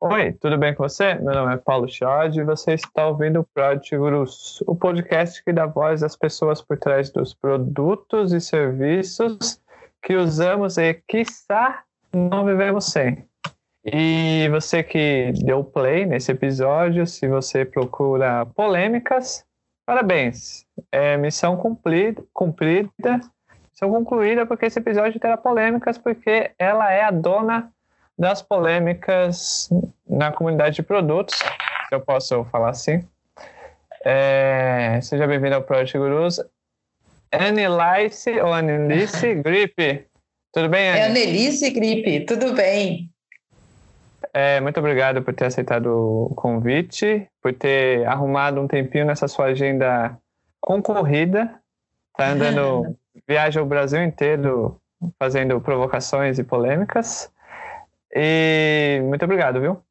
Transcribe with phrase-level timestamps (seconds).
[0.00, 1.16] Oi, tudo bem com você?
[1.16, 3.96] Meu nome é Paulo Chad e você está ouvindo o Project
[4.64, 9.60] o podcast que dá voz às pessoas por trás dos produtos e serviços
[10.00, 13.28] que usamos e, quiçá, não vivemos sem.
[13.84, 19.44] E você que deu play nesse episódio, se você procura polêmicas,
[19.84, 20.64] parabéns.
[20.92, 23.20] É missão cumprida, cumprida,
[23.72, 27.72] missão concluída, porque esse episódio terá polêmicas, porque ela é a dona
[28.18, 29.70] das polêmicas
[30.08, 33.06] na comunidade de produtos, se eu posso falar assim.
[34.04, 36.40] É, seja bem-vindo ao Project Gurus.
[37.30, 40.06] Anilice ou Anilice Gripe.
[40.52, 40.98] Tudo bem, Anne?
[40.98, 43.10] É Anelice Gripe, tudo bem.
[44.32, 49.46] É, muito obrigado por ter aceitado o convite, por ter arrumado um tempinho nessa sua
[49.46, 50.18] agenda
[50.60, 51.54] concorrida.
[52.16, 52.96] Tá andando,
[53.28, 54.80] viaja o Brasil inteiro
[55.18, 57.30] fazendo provocações e polêmicas.
[58.14, 59.82] E muito obrigado, viu?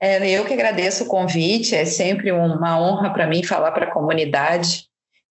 [0.00, 3.90] É, eu que agradeço o convite, é sempre uma honra para mim falar para a
[3.90, 4.86] comunidade.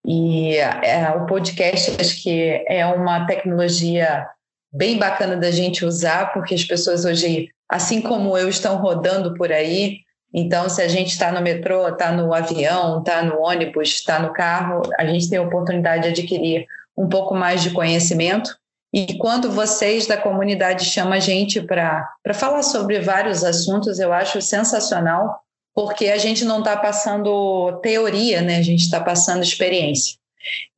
[0.07, 4.27] E é, o podcast acho que é uma tecnologia
[4.73, 9.51] bem bacana da gente usar, porque as pessoas hoje, assim como eu, estão rodando por
[9.51, 9.99] aí.
[10.33, 14.33] Então, se a gente está no metrô, está no avião, está no ônibus, está no
[14.33, 18.57] carro, a gente tem a oportunidade de adquirir um pouco mais de conhecimento.
[18.95, 24.41] E quando vocês da comunidade chamam a gente para falar sobre vários assuntos, eu acho
[24.41, 25.41] sensacional,
[25.75, 28.59] porque a gente não está passando teoria, né?
[28.59, 30.15] a gente está passando experiência.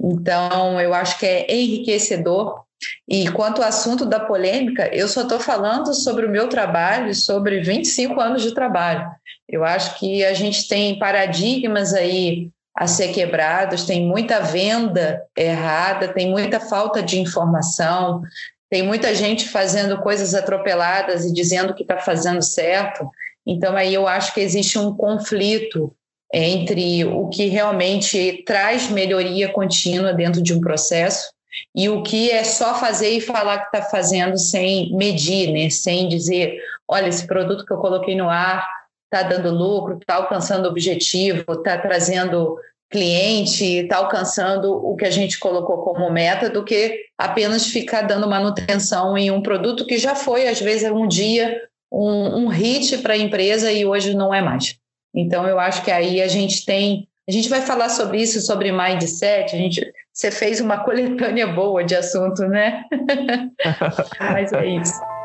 [0.00, 2.64] Então, eu acho que é enriquecedor.
[3.06, 7.60] E quanto ao assunto da polêmica, eu só estou falando sobre o meu trabalho, sobre
[7.60, 9.06] 25 anos de trabalho.
[9.46, 16.08] Eu acho que a gente tem paradigmas aí a ser quebrados, tem muita venda errada,
[16.08, 18.22] tem muita falta de informação,
[18.68, 23.08] tem muita gente fazendo coisas atropeladas e dizendo que está fazendo certo.
[23.46, 25.94] Então, aí eu acho que existe um conflito
[26.34, 31.32] entre o que realmente traz melhoria contínua dentro de um processo
[31.74, 35.70] e o que é só fazer e falar que está fazendo sem medir, né?
[35.70, 38.66] sem dizer, olha, esse produto que eu coloquei no ar
[39.12, 42.58] está dando lucro, está alcançando objetivo, está trazendo
[42.90, 48.28] cliente, está alcançando o que a gente colocou como meta, do que apenas ficar dando
[48.28, 53.14] manutenção em um produto que já foi, às vezes, um dia um, um hit para
[53.14, 54.78] a empresa e hoje não é mais.
[55.14, 57.08] Então, eu acho que aí a gente tem.
[57.28, 59.54] A gente vai falar sobre isso, sobre mindset.
[59.54, 62.84] A gente, você fez uma coletânea boa de assunto, né?
[64.20, 65.15] Mas é isso.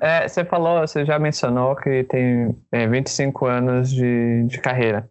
[0.00, 5.08] É, você falou, você já mencionou que tem é, 25 anos de, de carreira.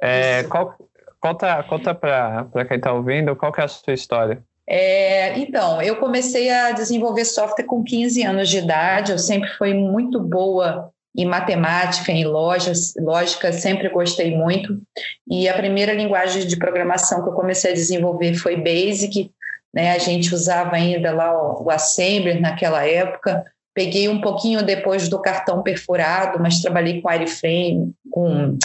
[0.00, 0.76] É, qual,
[1.20, 4.42] conta conta para quem está ouvindo, qual que é a sua história?
[4.68, 9.72] É, então, eu comecei a desenvolver software com 15 anos de idade, eu sempre fui
[9.72, 14.78] muito boa em matemática, em lojas, lógica, sempre gostei muito.
[15.26, 19.30] E a primeira linguagem de programação que eu comecei a desenvolver foi Basic,
[19.72, 19.92] né?
[19.92, 21.32] A gente usava ainda lá
[21.62, 23.44] o, Assembler naquela época.
[23.76, 28.58] Peguei um pouquinho depois do cartão perfurado, mas trabalhei com wireframe, com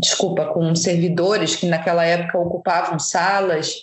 [0.00, 3.74] desculpa, com servidores que naquela época ocupavam salas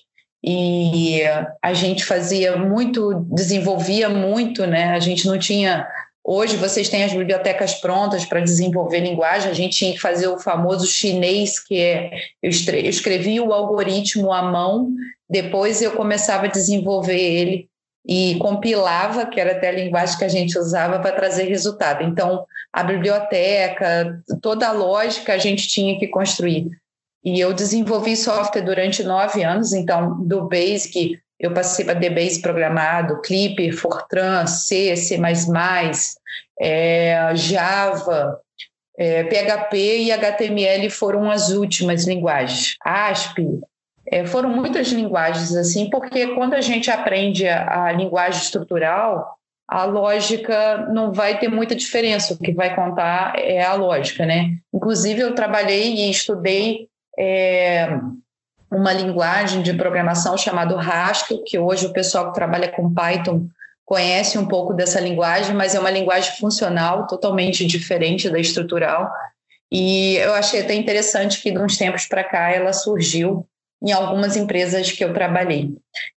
[0.44, 1.22] e
[1.62, 4.86] a gente fazia muito, desenvolvia muito, né?
[4.86, 5.88] A gente não tinha
[6.28, 10.40] Hoje vocês têm as bibliotecas prontas para desenvolver linguagem, a gente tinha que fazer o
[10.40, 12.10] famoso chinês, que é
[12.42, 14.90] eu escrevia o algoritmo à mão,
[15.30, 17.70] depois eu começava a desenvolver ele
[18.08, 22.04] e compilava, que era até a linguagem que a gente usava para trazer resultado.
[22.04, 26.70] Então, a biblioteca, toda a lógica a gente tinha que construir.
[27.24, 33.22] E eu desenvolvi software durante nove anos, então, do Basic, eu passei para DBase programado,
[33.22, 35.20] Clipper, Fortran, C, C++,
[36.62, 38.40] é, Java,
[38.98, 42.76] é, PHP e HTML foram as últimas linguagens.
[42.86, 43.60] ASP,
[44.08, 49.38] é, foram muitas linguagens assim, porque quando a gente aprende a, a, linguagem estrutural,
[49.68, 52.34] a lógica não vai ter muita diferença.
[52.34, 54.58] O que vai contar é a lógica, né?
[54.74, 56.88] Inclusive, eu trabalhei e estudei
[57.18, 58.00] é,
[58.72, 63.48] uma linguagem de programação chamada Haskell, que hoje o pessoal que trabalha com Python
[63.84, 69.12] conhece um pouco dessa linguagem, mas é uma linguagem funcional, totalmente diferente da estrutural.
[69.72, 73.48] E eu achei até interessante que, de uns tempos para cá, ela surgiu
[73.86, 75.70] em algumas empresas que eu trabalhei.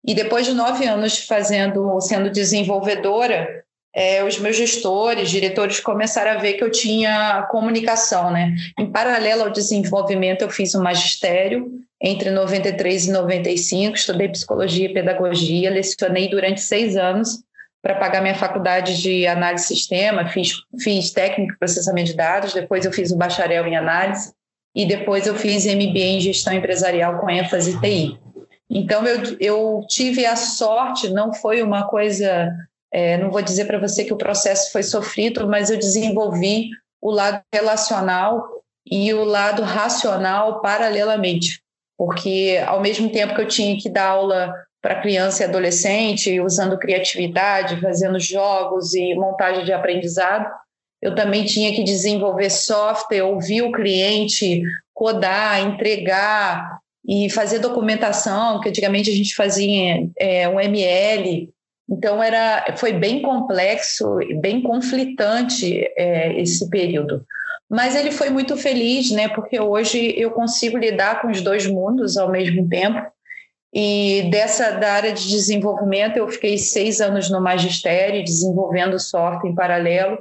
[0.05, 3.63] E depois de nove anos fazendo, sendo desenvolvedora,
[3.95, 8.55] é, os meus gestores, diretores começaram a ver que eu tinha comunicação, né?
[8.77, 11.71] Em paralelo ao desenvolvimento, eu fiz um magistério
[12.01, 17.43] entre 93 e 95, estudei psicologia e pedagogia, lecionei durante seis anos
[17.83, 22.53] para pagar minha faculdade de análise de sistema, fiz, fiz técnico de processamento de dados,
[22.53, 24.33] depois eu fiz o bacharel em análise
[24.75, 28.19] e depois eu fiz MBA em gestão empresarial com ênfase TI.
[28.69, 32.51] Então eu, eu tive a sorte, não foi uma coisa,
[32.93, 36.69] é, não vou dizer para você que o processo foi sofrido, mas eu desenvolvi
[37.01, 38.47] o lado relacional
[38.85, 41.61] e o lado racional paralelamente,
[41.97, 46.77] porque ao mesmo tempo que eu tinha que dar aula para criança e adolescente, usando
[46.77, 50.49] criatividade, fazendo jogos e montagem de aprendizado.
[51.01, 54.61] Eu também tinha que desenvolver software, ouvir o cliente,
[54.93, 61.49] codar, entregar e fazer documentação, que antigamente a gente fazia é, um ML.
[61.89, 67.25] Então era, foi bem complexo, bem conflitante é, esse período.
[67.69, 69.29] Mas ele foi muito feliz, né?
[69.29, 73.01] Porque hoje eu consigo lidar com os dois mundos ao mesmo tempo
[73.73, 79.55] e dessa da área de desenvolvimento, eu fiquei seis anos no magistério, desenvolvendo software em
[79.55, 80.17] paralelo.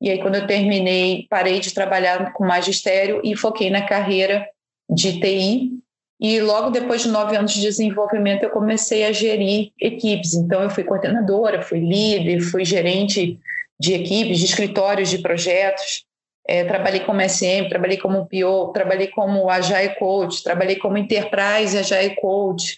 [0.00, 4.46] E aí, quando eu terminei, parei de trabalhar com magistério e foquei na carreira
[4.88, 5.70] de TI.
[6.18, 10.34] E logo depois de nove anos de desenvolvimento, eu comecei a gerir equipes.
[10.34, 13.38] Então, eu fui coordenadora, fui líder, fui gerente
[13.78, 16.04] de equipes, de escritórios de projetos.
[16.46, 22.16] É, trabalhei como SM, trabalhei como PO, trabalhei como Agile Coach, trabalhei como Enterprise Agile
[22.16, 22.76] Coach,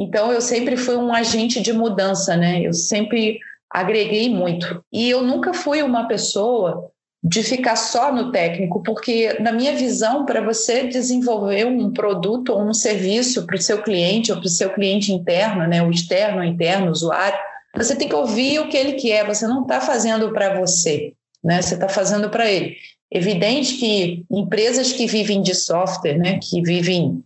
[0.00, 2.62] então, eu sempre fui um agente de mudança, né?
[2.62, 4.84] Eu sempre agreguei muito.
[4.92, 6.90] E eu nunca fui uma pessoa
[7.22, 12.62] de ficar só no técnico, porque, na minha visão, para você desenvolver um produto ou
[12.62, 16.40] um serviço para o seu cliente ou para o seu cliente interno, né, o externo,
[16.40, 17.38] o interno, o usuário,
[17.76, 21.12] você tem que ouvir o que ele quer, você não está fazendo para você,
[21.42, 22.76] né, você está fazendo para ele.
[23.10, 27.22] Evidente que empresas que vivem de software, né, que vivem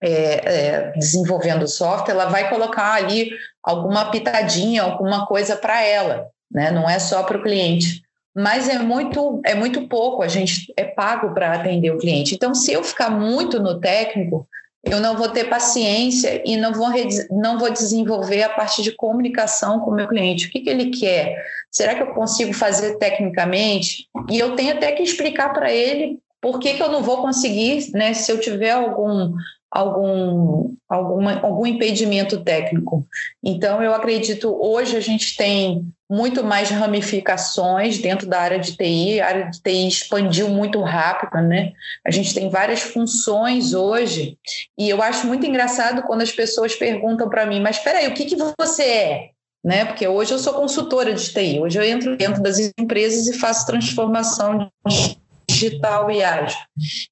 [0.00, 3.30] é, é, desenvolvendo software, ela vai colocar ali
[3.62, 6.70] alguma pitadinha, alguma coisa para ela, né?
[6.70, 8.02] não é só para o cliente.
[8.34, 12.34] Mas é muito, é muito pouco, a gente é pago para atender o cliente.
[12.34, 14.48] Então, se eu ficar muito no técnico,
[14.82, 16.88] eu não vou ter paciência e não vou,
[17.30, 20.46] não vou desenvolver a parte de comunicação com o meu cliente.
[20.46, 21.36] O que, que ele quer?
[21.70, 24.08] Será que eu consigo fazer tecnicamente?
[24.28, 27.92] E eu tenho até que explicar para ele por que, que eu não vou conseguir,
[27.92, 28.12] né?
[28.12, 29.32] Se eu tiver algum,
[29.72, 33.06] algum, alguma, algum impedimento técnico.
[33.42, 39.18] Então, eu acredito, hoje a gente tem muito mais ramificações dentro da área de TI,
[39.18, 41.72] a área de TI expandiu muito rápido, né?
[42.06, 44.36] A gente tem várias funções hoje,
[44.76, 48.14] e eu acho muito engraçado quando as pessoas perguntam para mim, mas espera aí, o
[48.14, 49.28] que, que você é?
[49.64, 49.86] Né?
[49.86, 53.64] Porque hoje eu sou consultora de TI, hoje eu entro dentro das empresas e faço
[53.64, 55.21] transformação de
[55.62, 56.58] digital e ágil.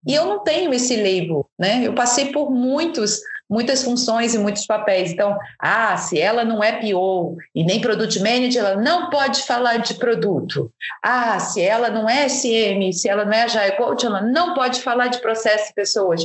[0.07, 1.87] E eu não tenho esse label, né?
[1.87, 5.13] Eu passei por muitos, muitas funções e muitos papéis.
[5.13, 9.79] Então, ah, se ela não é PO e nem Product Manager, ela não pode falar
[9.79, 10.73] de produto.
[11.03, 14.81] Ah, se ela não é SM, se ela não é Agile Coach, ela não pode
[14.81, 16.23] falar de processo e pessoas.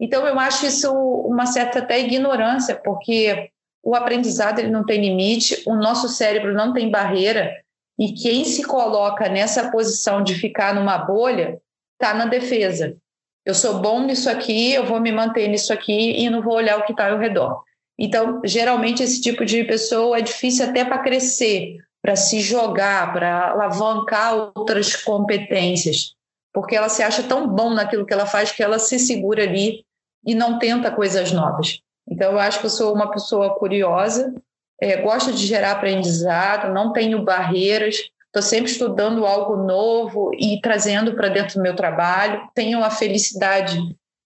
[0.00, 3.50] Então, eu acho isso uma certa até ignorância, porque
[3.82, 7.52] o aprendizado ele não tem limite, o nosso cérebro não tem barreira,
[7.98, 11.60] e quem se coloca nessa posição de ficar numa bolha
[11.94, 12.96] está na defesa.
[13.44, 16.78] Eu sou bom nisso aqui, eu vou me manter nisso aqui e não vou olhar
[16.78, 17.62] o que está ao redor.
[17.98, 23.50] Então, geralmente, esse tipo de pessoa é difícil até para crescer, para se jogar, para
[23.50, 26.14] alavancar outras competências,
[26.52, 29.84] porque ela se acha tão bom naquilo que ela faz que ela se segura ali
[30.24, 31.80] e não tenta coisas novas.
[32.08, 34.32] Então, eu acho que eu sou uma pessoa curiosa,
[34.80, 41.14] é, gosto de gerar aprendizado, não tenho barreiras, estou sempre estudando algo novo e trazendo
[41.14, 42.48] para dentro do meu trabalho.
[42.54, 43.78] Tenho a felicidade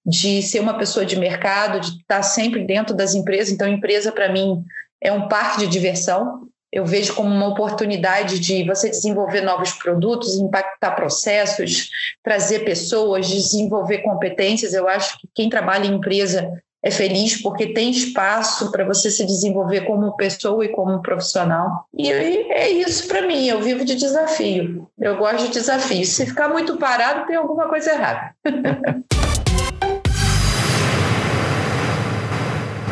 [0.04, 3.52] de ser uma pessoa de mercado, de estar sempre dentro das empresas.
[3.52, 4.62] Então, empresa para mim
[5.00, 6.48] é um parque de diversão.
[6.70, 11.88] Eu vejo como uma oportunidade de você desenvolver novos produtos, impactar processos,
[12.22, 14.72] trazer pessoas, desenvolver competências.
[14.72, 16.50] Eu acho que quem trabalha em empresa
[16.82, 21.86] é feliz porque tem espaço para você se desenvolver como pessoa e como profissional.
[21.96, 24.88] E é isso para mim, eu vivo de desafio.
[24.98, 26.04] Eu gosto de desafio.
[26.04, 28.34] Se ficar muito parado, tem alguma coisa errada.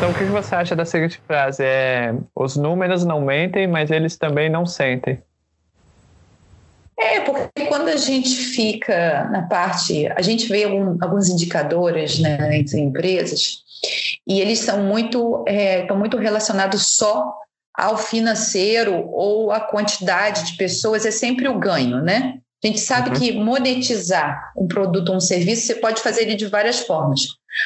[0.01, 1.63] Então, o que você acha da seguinte frase?
[1.63, 5.21] É, os números não mentem, mas eles também não sentem.
[6.99, 12.57] É, porque quando a gente fica na parte, a gente vê algum, alguns indicadores né,
[12.57, 13.61] entre empresas
[14.27, 17.33] e eles são muito, é, estão muito relacionados só
[17.73, 22.39] ao financeiro ou à quantidade de pessoas, é sempre o ganho, né?
[22.63, 23.15] A gente sabe uhum.
[23.15, 27.21] que monetizar um produto ou um serviço, você pode fazer ele de várias formas.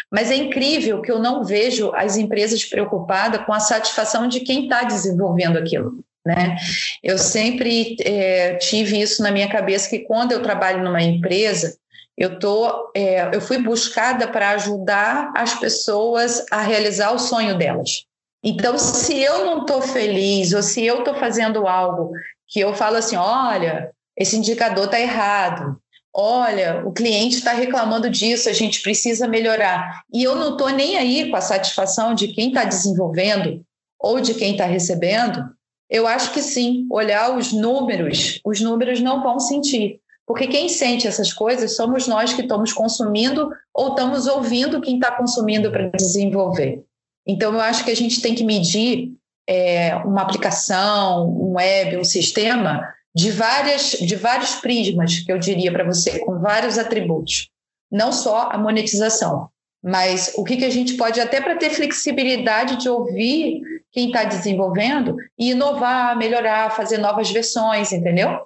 [0.09, 4.63] Mas é incrível que eu não vejo as empresas preocupadas com a satisfação de quem
[4.63, 5.99] está desenvolvendo aquilo.
[6.25, 6.55] Né?
[7.03, 11.77] Eu sempre é, tive isso na minha cabeça que quando eu trabalho numa empresa,
[12.17, 18.05] eu tô, é, eu fui buscada para ajudar as pessoas a realizar o sonho delas.
[18.43, 22.11] Então, se eu não estou feliz ou se eu estou fazendo algo
[22.47, 25.77] que eu falo assim, olha, esse indicador está errado.
[26.13, 30.03] Olha, o cliente está reclamando disso, a gente precisa melhorar.
[30.13, 33.61] E eu não estou nem aí com a satisfação de quem está desenvolvendo
[33.99, 35.43] ou de quem está recebendo.
[35.89, 39.99] Eu acho que sim, olhar os números, os números não vão sentir.
[40.27, 45.11] Porque quem sente essas coisas somos nós que estamos consumindo ou estamos ouvindo quem está
[45.11, 46.83] consumindo para desenvolver.
[47.27, 49.13] Então, eu acho que a gente tem que medir
[49.47, 55.71] é, uma aplicação, um web, um sistema de, várias, de vários prismas, que eu diria
[55.71, 57.49] para você, com vários atributos.
[57.91, 59.49] Não só a monetização,
[59.83, 64.23] mas o que, que a gente pode, até para ter flexibilidade de ouvir quem está
[64.23, 68.39] desenvolvendo e inovar, melhorar, fazer novas versões, entendeu?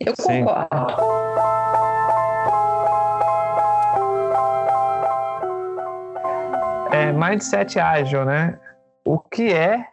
[0.00, 0.44] Eu Sim.
[0.44, 1.02] concordo.
[6.92, 8.58] É, mindset ágil, né?
[9.04, 9.86] O que é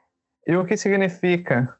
[0.45, 1.75] e o que significa?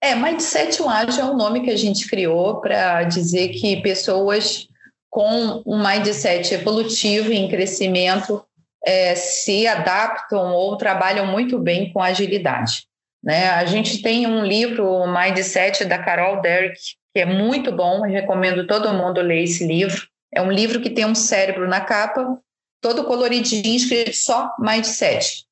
[0.00, 4.68] É, Mindset Ágil é um nome que a gente criou para dizer que pessoas
[5.08, 8.44] com um mindset evolutivo em crescimento
[8.84, 12.85] é, se adaptam ou trabalham muito bem com agilidade.
[13.26, 13.50] Né?
[13.50, 16.78] A gente tem um livro, Mindset, da Carol Derrick,
[17.12, 20.06] que é muito bom, eu recomendo todo mundo ler esse livro.
[20.32, 22.38] É um livro que tem um cérebro na capa,
[22.80, 25.46] todo coloridinho, escrito só Mindset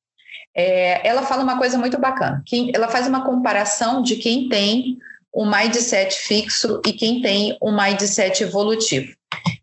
[0.55, 2.41] é, ela fala uma coisa muito bacana.
[2.45, 4.97] Que ela faz uma comparação de quem tem
[5.33, 9.13] um mindset fixo e quem tem um mindset evolutivo.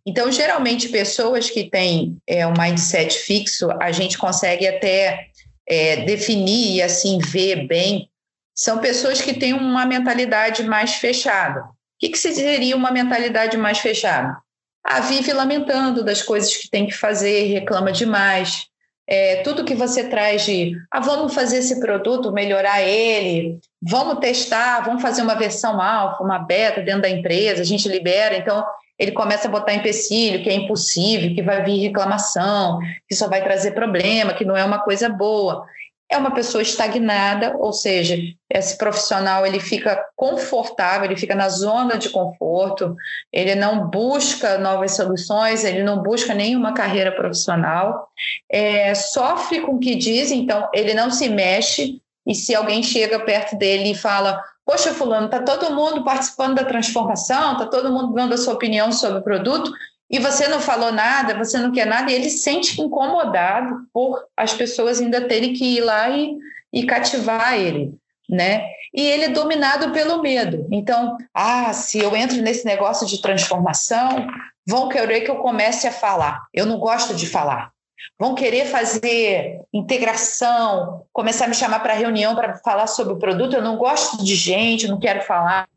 [0.05, 5.29] Então, geralmente, pessoas que têm é, um mindset fixo, a gente consegue até
[5.73, 8.09] é, definir e assim ver bem,
[8.55, 11.61] são pessoas que têm uma mentalidade mais fechada.
[11.63, 14.37] O que, que seria uma mentalidade mais fechada?
[14.85, 18.67] Ah, vive lamentando das coisas que tem que fazer, reclama demais,
[19.07, 24.81] é, tudo que você traz de ah, vamos fazer esse produto, melhorar ele, vamos testar,
[24.81, 28.65] vamos fazer uma versão alfa, uma beta dentro da empresa, a gente libera, então
[29.03, 32.79] ele começa a botar empecilho, que é impossível, que vai vir reclamação,
[33.09, 35.67] que só vai trazer problema, que não é uma coisa boa.
[36.09, 38.17] É uma pessoa estagnada, ou seja,
[38.49, 42.95] esse profissional ele fica confortável, ele fica na zona de conforto,
[43.33, 48.07] ele não busca novas soluções, ele não busca nenhuma carreira profissional,
[48.49, 53.19] é, sofre com o que diz, então ele não se mexe, e se alguém chega
[53.19, 58.13] perto dele e fala, poxa, fulano, está todo mundo participando da transformação, está todo mundo
[58.15, 59.71] dando a sua opinião sobre o produto,
[60.11, 64.23] e você não falou nada, você não quer nada, e ele se sente incomodado por
[64.37, 66.37] as pessoas ainda terem que ir lá e,
[66.73, 67.95] e cativar ele,
[68.29, 68.63] né?
[68.95, 70.67] E ele é dominado pelo medo.
[70.71, 74.27] Então, ah, se eu entro nesse negócio de transformação,
[74.67, 76.43] vão querer que eu comece a falar.
[76.53, 77.72] Eu não gosto de falar.
[78.19, 83.57] Vão querer fazer integração, começar a me chamar para reunião para falar sobre o produto.
[83.57, 85.69] Eu não gosto de gente, não quero falar,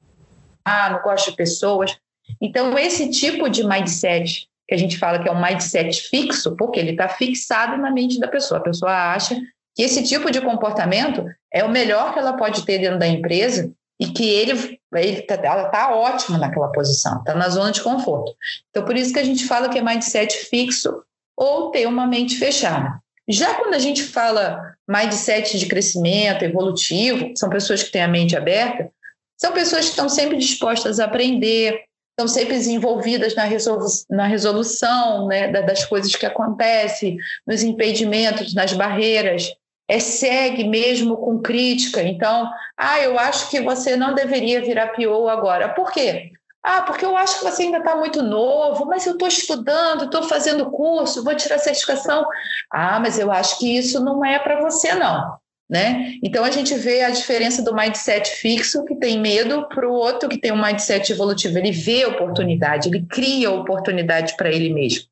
[0.63, 1.98] ah, não gosto de pessoas.
[2.41, 6.79] Então, esse tipo de mindset, que a gente fala que é um mindset fixo, porque
[6.79, 8.60] ele está fixado na mente da pessoa.
[8.60, 9.36] A pessoa acha
[9.75, 13.72] que esse tipo de comportamento é o melhor que ela pode ter dentro da empresa
[14.00, 18.34] e que ele, ele tá, ela está ótima naquela posição, está na zona de conforto.
[18.70, 21.01] Então, por isso que a gente fala que é mindset fixo
[21.38, 23.00] ou ter uma mente fechada.
[23.27, 28.36] Já quando a gente fala mindset de crescimento evolutivo, são pessoas que têm a mente
[28.36, 28.89] aberta,
[29.38, 35.27] são pessoas que estão sempre dispostas a aprender, estão sempre envolvidas na, resolu na resolução
[35.27, 39.51] né, das coisas que acontecem, nos impedimentos, nas barreiras.
[39.88, 42.01] É, segue mesmo com crítica.
[42.01, 45.70] Então, ah, eu acho que você não deveria virar PO agora.
[45.70, 46.32] Por quê?
[46.67, 50.24] Ah, porque eu acho que você ainda está muito novo, mas eu estou estudando, estou
[50.24, 52.25] fazendo curso, vou tirar certificação.
[52.72, 55.38] Ah, mas eu acho que isso não é para você, não.
[55.69, 56.15] Né?
[56.24, 60.27] Então a gente vê a diferença do mindset fixo, que tem medo, para o outro
[60.27, 61.55] que tem um mindset evolutivo.
[61.60, 65.05] Ele vê oportunidade, ele cria oportunidade para ele mesmo.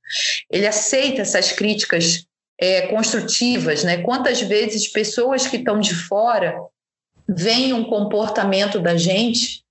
[0.49, 2.25] Ele aceita essas críticas
[2.59, 3.97] é, construtivas, né?
[3.97, 6.57] Quantas vezes pessoas que estão de fora
[7.29, 9.62] veem um comportamento da gente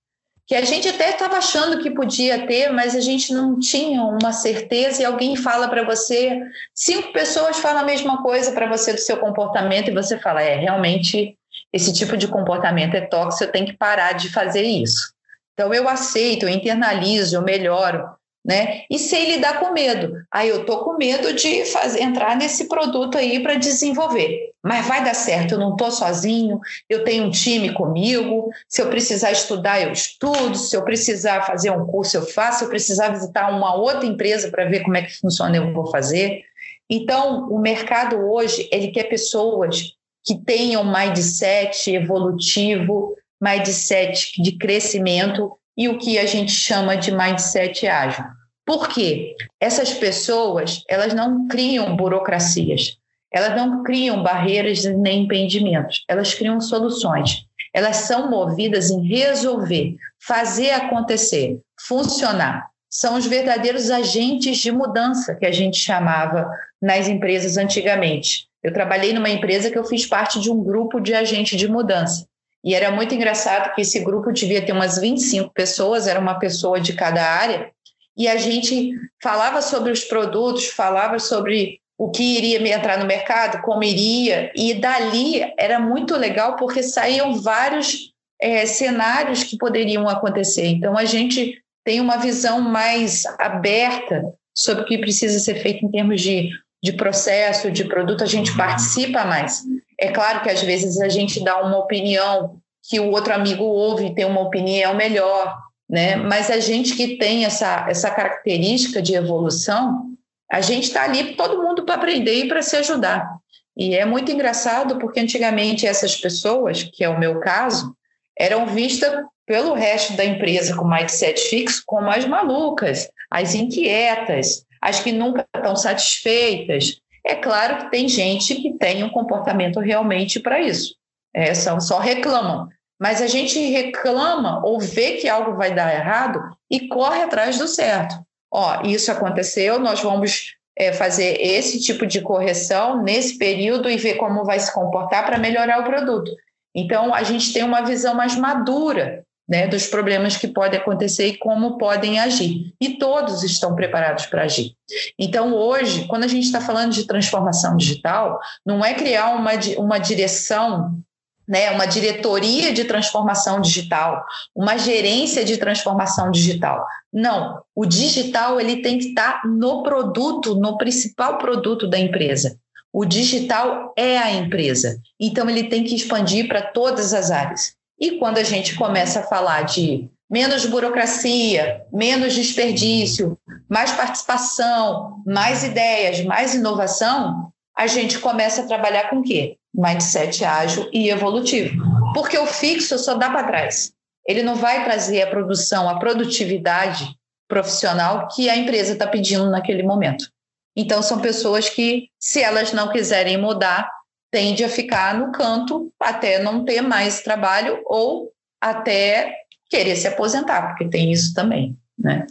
[0.52, 4.34] que a gente até estava achando que podia ter, mas a gente não tinha uma
[4.34, 6.42] certeza e alguém fala para você,
[6.74, 10.56] cinco pessoas falam a mesma coisa para você do seu comportamento e você fala, é,
[10.56, 11.38] realmente
[11.72, 15.14] esse tipo de comportamento é tóxico, eu tenho que parar de fazer isso.
[15.54, 18.04] Então eu aceito, eu internalizo, eu melhoro
[18.44, 18.82] né?
[18.90, 20.16] E sem lidar com medo.
[20.30, 24.51] Aí eu tô com medo de fazer, entrar nesse produto aí para desenvolver.
[24.62, 28.50] Mas vai dar certo, eu não tô sozinho, eu tenho um time comigo.
[28.68, 30.56] Se eu precisar estudar, eu estudo.
[30.56, 32.60] Se eu precisar fazer um curso, eu faço.
[32.60, 35.90] Se eu precisar visitar uma outra empresa para ver como é que funciona, eu vou
[35.90, 36.44] fazer.
[36.88, 45.88] Então, o mercado hoje, ele quer pessoas que tenham mindset evolutivo, mindset de crescimento e
[45.88, 48.24] o que a gente chama de mindset ágil.
[48.64, 49.34] Por quê?
[49.58, 52.96] Essas pessoas, elas não criam burocracias,
[53.32, 57.46] elas não criam barreiras nem impedimentos, elas criam soluções.
[57.74, 62.68] Elas são movidas em resolver, fazer acontecer, funcionar.
[62.90, 68.46] São os verdadeiros agentes de mudança que a gente chamava nas empresas antigamente.
[68.62, 72.26] Eu trabalhei numa empresa que eu fiz parte de um grupo de agentes de mudança.
[72.62, 76.80] E era muito engraçado que esse grupo devia ter umas 25 pessoas, era uma pessoa
[76.80, 77.70] de cada área,
[78.16, 83.62] e a gente falava sobre os produtos, falava sobre o que iria entrar no mercado,
[83.62, 90.66] como iria, e dali era muito legal porque saíam vários é, cenários que poderiam acontecer.
[90.66, 94.20] Então a gente tem uma visão mais aberta
[94.52, 96.50] sobre o que precisa ser feito em termos de,
[96.82, 99.62] de processo, de produto, a gente participa mais.
[99.96, 102.56] É claro que às vezes a gente dá uma opinião
[102.90, 105.56] que o outro amigo ouve e tem uma opinião melhor,
[105.88, 106.16] né?
[106.16, 110.11] Mas a gente que tem essa, essa característica de evolução,
[110.52, 113.26] a gente está ali todo mundo para aprender e para se ajudar.
[113.74, 117.96] E é muito engraçado porque antigamente essas pessoas, que é o meu caso,
[118.38, 125.00] eram vistas pelo resto da empresa com mindset fixo como as malucas, as inquietas, as
[125.00, 130.60] que nunca estão satisfeitas, é claro que tem gente que tem um comportamento realmente para
[130.60, 130.96] isso.
[131.34, 132.68] É, só, só reclamam.
[133.00, 137.66] Mas a gente reclama ou vê que algo vai dar errado e corre atrás do
[137.66, 138.14] certo.
[138.52, 144.14] Ó, isso aconteceu, nós vamos é, fazer esse tipo de correção nesse período e ver
[144.16, 146.30] como vai se comportar para melhorar o produto.
[146.74, 151.38] Então, a gente tem uma visão mais madura né, dos problemas que podem acontecer e
[151.38, 152.72] como podem agir.
[152.80, 154.72] E todos estão preparados para agir.
[155.18, 159.98] Então, hoje, quando a gente está falando de transformação digital, não é criar uma, uma
[159.98, 160.98] direção
[161.46, 164.24] né, uma diretoria de transformação digital,
[164.54, 166.86] uma gerência de transformação digital.
[167.12, 172.56] Não, o digital ele tem que estar no produto, no principal produto da empresa.
[172.92, 177.74] O digital é a empresa, então ele tem que expandir para todas as áreas.
[177.98, 185.62] E quando a gente começa a falar de menos burocracia, menos desperdício, mais participação, mais
[185.62, 189.56] ideias, mais inovação, a gente começa a trabalhar com o quê?
[189.74, 191.82] Mindset ágil e evolutivo.
[192.14, 193.92] Porque o fixo só dá para trás.
[194.26, 197.16] Ele não vai trazer a produção, a produtividade
[197.48, 200.30] profissional que a empresa está pedindo naquele momento.
[200.76, 203.90] Então, são pessoas que, se elas não quiserem mudar,
[204.30, 209.34] tende a ficar no canto até não ter mais trabalho ou até
[209.68, 212.26] querer se aposentar, porque tem isso também, né?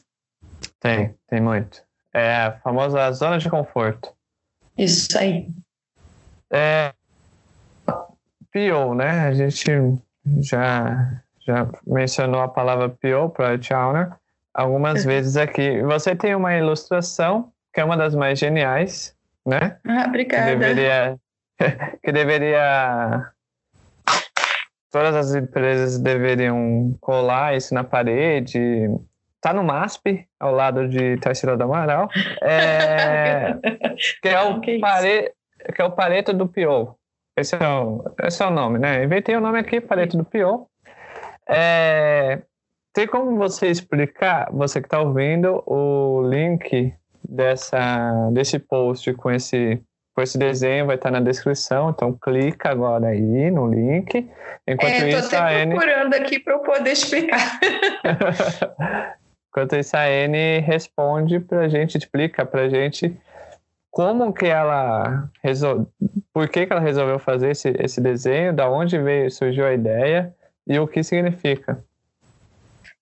[0.79, 1.83] Tem, tem muito.
[2.13, 4.11] É a famosa zona de conforto.
[4.77, 5.47] Isso aí.
[6.51, 6.93] É,
[8.51, 9.27] PO, né?
[9.27, 9.65] A gente
[10.41, 14.11] já, já mencionou a palavra PO, Product Owner,
[14.53, 15.81] algumas vezes aqui.
[15.83, 19.77] Você tem uma ilustração, que é uma das mais geniais, né?
[19.87, 20.51] Ah, obrigada.
[20.51, 21.19] Que deveria
[22.03, 23.31] que deveria
[24.91, 28.87] todas as empresas deveriam colar isso na parede.
[29.39, 32.09] Tá no MASP, ao lado de Tarsila do Amaral.
[32.43, 33.55] É,
[34.21, 35.33] que, é o que, pare,
[35.73, 36.95] que é o Pareto do Pio.
[37.35, 39.03] Esse é, o, esse é o nome, né?
[39.03, 40.67] Inventei o nome aqui, Pareto do Pio.
[41.49, 42.41] É,
[42.93, 46.93] tem como você explicar, você que está ouvindo, o link
[47.27, 49.81] dessa, desse post com esse
[50.13, 54.29] com esse desenho vai estar na descrição, então clica agora aí no link.
[54.67, 55.73] Enquanto é, isso, a Anne...
[55.73, 57.59] procurando aqui para eu poder explicar.
[59.47, 63.17] Enquanto isso, a Anne responde para a gente, explica para a gente
[63.91, 65.87] como que ela resolveu,
[66.33, 70.33] por que, que ela resolveu fazer esse, esse desenho, da onde veio, surgiu a ideia
[70.65, 71.83] e o que significa.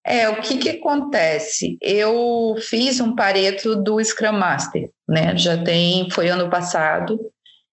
[0.03, 1.77] É, o que, que acontece?
[1.79, 5.37] Eu fiz um pareto do Scrum Master, né?
[5.37, 7.19] Já tem, foi ano passado,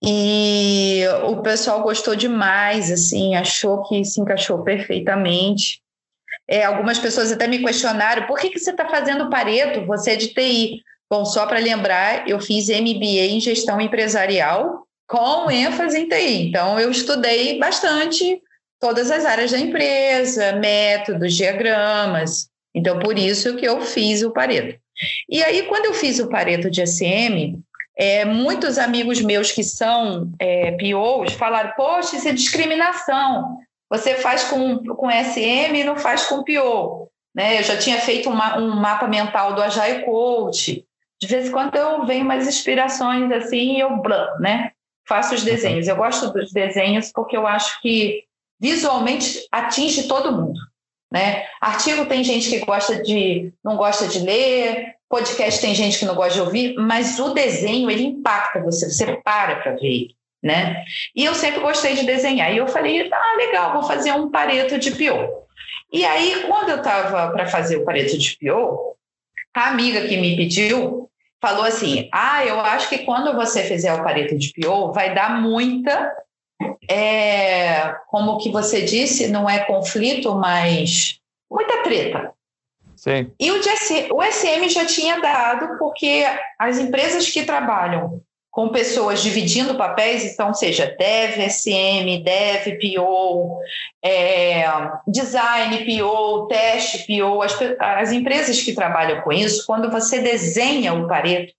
[0.02, 5.80] E o pessoal gostou demais, assim, achou que se encaixou perfeitamente.
[6.46, 9.86] É, algumas pessoas até me questionaram: por que, que você está fazendo Pareto?
[9.86, 10.82] Você é de TI.
[11.10, 16.48] Bom, só para lembrar, eu fiz MBA em gestão empresarial com ênfase em TI.
[16.48, 18.42] Então, eu estudei bastante
[18.80, 22.48] todas as áreas da empresa, métodos, diagramas.
[22.74, 24.78] Então, por isso que eu fiz o Pareto.
[25.28, 27.58] E aí, quando eu fiz o Pareto de SM,
[27.96, 33.58] é, muitos amigos meus que são é, POs falaram: Poxa, isso é discriminação.
[33.88, 37.08] Você faz com, com SM e não faz com PO.
[37.34, 37.60] Né?
[37.60, 40.84] Eu já tinha feito uma, um mapa mental do Agile Coach.
[41.20, 44.72] De vez em quando eu venho umas inspirações assim e eu blá, né?
[45.06, 45.88] faço os desenhos.
[45.88, 48.24] Eu gosto dos desenhos porque eu acho que
[48.60, 50.58] visualmente atinge todo mundo.
[51.10, 51.46] Né?
[51.60, 56.16] Artigo tem gente que gosta de não gosta de ler, podcast tem gente que não
[56.16, 60.08] gosta de ouvir, mas o desenho ele impacta você, você para para ver,
[60.42, 60.84] né?
[61.14, 62.52] E eu sempre gostei de desenhar.
[62.52, 65.30] E eu falei, ah, legal, vou fazer um pareto de pior.
[65.92, 68.95] E aí, quando eu estava para fazer o pareto de pior,
[69.60, 74.02] a amiga que me pediu falou assim: Ah, eu acho que quando você fizer o
[74.02, 76.14] pareto de pior, vai dar muita
[76.88, 81.18] é, como que você disse, não é conflito, mas
[81.50, 82.32] muita treta.
[82.94, 83.30] Sim.
[83.38, 86.24] E o, GS, o SM já tinha dado, porque
[86.58, 88.22] as empresas que trabalham
[88.56, 93.60] com pessoas dividindo papéis, então, seja Dev, SM, Dev, PO,
[94.02, 94.64] é,
[95.06, 101.06] Design, PO, Teste, PO, as, as empresas que trabalham com isso, quando você desenha o
[101.06, 101.52] Pareto,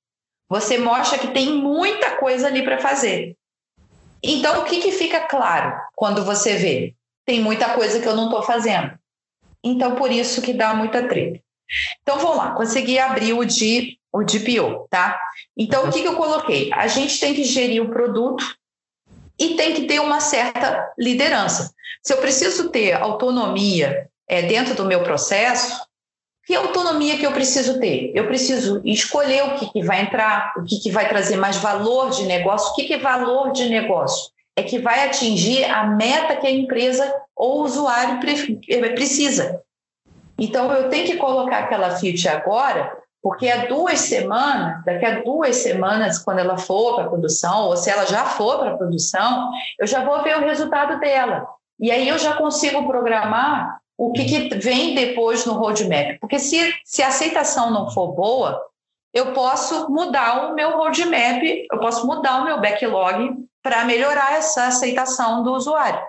[0.49, 3.38] você mostra que tem muita coisa ali para fazer.
[4.23, 6.95] Então, o que, que fica claro quando você vê?
[7.27, 8.97] Tem muita coisa que eu não estou fazendo.
[9.63, 11.39] Então, por isso que dá muita treta.
[12.01, 15.20] Então, vamos lá, consegui abrir o de o DPO, tá?
[15.56, 16.72] Então, o que, que eu coloquei?
[16.74, 18.43] A gente tem que gerir o produto
[19.39, 21.72] e tem que ter uma certa liderança.
[22.02, 25.86] Se eu preciso ter autonomia é, dentro do meu processo,
[26.48, 28.12] que autonomia que eu preciso ter?
[28.15, 32.10] Eu preciso escolher o que, que vai entrar, o que, que vai trazer mais valor
[32.10, 32.72] de negócio.
[32.72, 34.32] O que, que é valor de negócio?
[34.56, 38.17] É que vai atingir a meta que a empresa ou o usuário
[38.70, 39.62] eh, precisa.
[40.39, 45.58] Então, eu tenho que colocar aquela feature agora, porque há duas semanas, daqui a duas
[45.58, 49.52] semanas, quando ela for para a produção, ou se ela já for para a produção,
[49.78, 51.46] eu já vou ver o resultado dela.
[51.78, 56.18] E aí eu já consigo programar o que, que vem depois no roadmap.
[56.22, 58.62] Porque se, se a aceitação não for boa,
[59.13, 64.68] eu posso mudar o meu roadmap, eu posso mudar o meu backlog para melhorar essa
[64.68, 66.00] aceitação do usuário.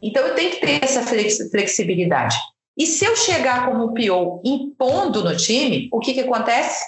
[0.00, 2.36] Então, eu tenho que ter essa flexibilidade.
[2.76, 6.84] E se eu chegar como PO impondo no time, o que, que acontece?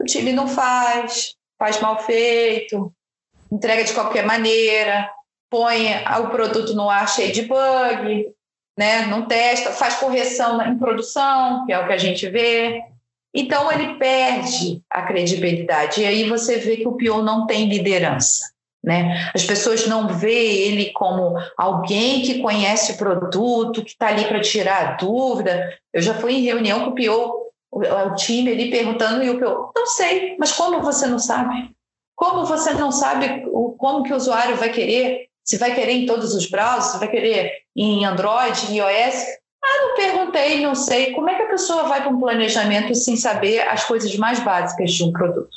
[0.00, 2.92] O time não faz, faz mal feito,
[3.52, 5.10] entrega de qualquer maneira,
[5.50, 5.88] põe
[6.20, 8.34] o produto no ar cheio de bug,
[8.78, 9.06] né?
[9.06, 12.82] não testa, faz correção em produção, que é o que a gente vê.
[13.34, 16.00] Então, ele perde a credibilidade.
[16.00, 18.55] E aí você vê que o PO não tem liderança.
[18.86, 19.30] Né?
[19.34, 24.40] As pessoas não veem ele como alguém que conhece o produto, que está ali para
[24.40, 25.76] tirar a dúvida.
[25.92, 29.72] Eu já fui em reunião com o PO, o, time ali perguntando, e o PO,
[29.74, 31.74] não sei, mas como você não sabe?
[32.14, 35.26] Como você não sabe o, como que o usuário vai querer?
[35.44, 39.26] Se vai querer em todos os browsers, se vai querer em Android, em iOS.
[39.64, 41.12] Ah, não perguntei, não sei.
[41.12, 44.92] Como é que a pessoa vai para um planejamento sem saber as coisas mais básicas
[44.92, 45.56] de um produto?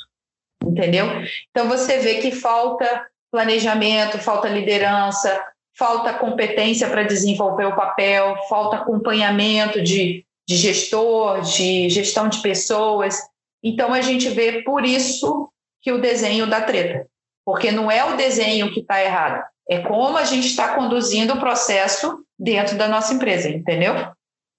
[0.64, 1.06] Entendeu?
[1.50, 5.40] Então você vê que falta planejamento, falta liderança,
[5.78, 13.16] falta competência para desenvolver o papel, falta acompanhamento de, de gestor, de gestão de pessoas.
[13.62, 17.06] Então a gente vê por isso que o desenho dá treta,
[17.44, 21.40] porque não é o desenho que está errado, é como a gente está conduzindo o
[21.40, 23.94] processo dentro da nossa empresa, entendeu?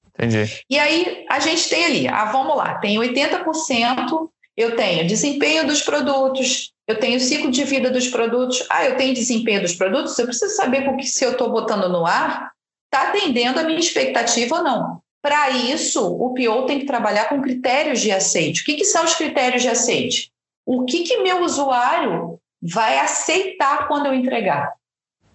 [0.07, 0.61] Entendi.
[0.69, 5.81] E aí a gente tem ali, ah, vamos lá, tem 80%, eu tenho desempenho dos
[5.81, 10.25] produtos, eu tenho ciclo de vida dos produtos, ah, eu tenho desempenho dos produtos, eu
[10.25, 12.51] preciso saber com que se eu estou botando no ar,
[12.85, 15.01] está atendendo a minha expectativa ou não.
[15.21, 18.61] Para isso, o PO tem que trabalhar com critérios de aceite.
[18.61, 20.31] O que, que são os critérios de aceite?
[20.65, 24.73] O que, que meu usuário vai aceitar quando eu entregar?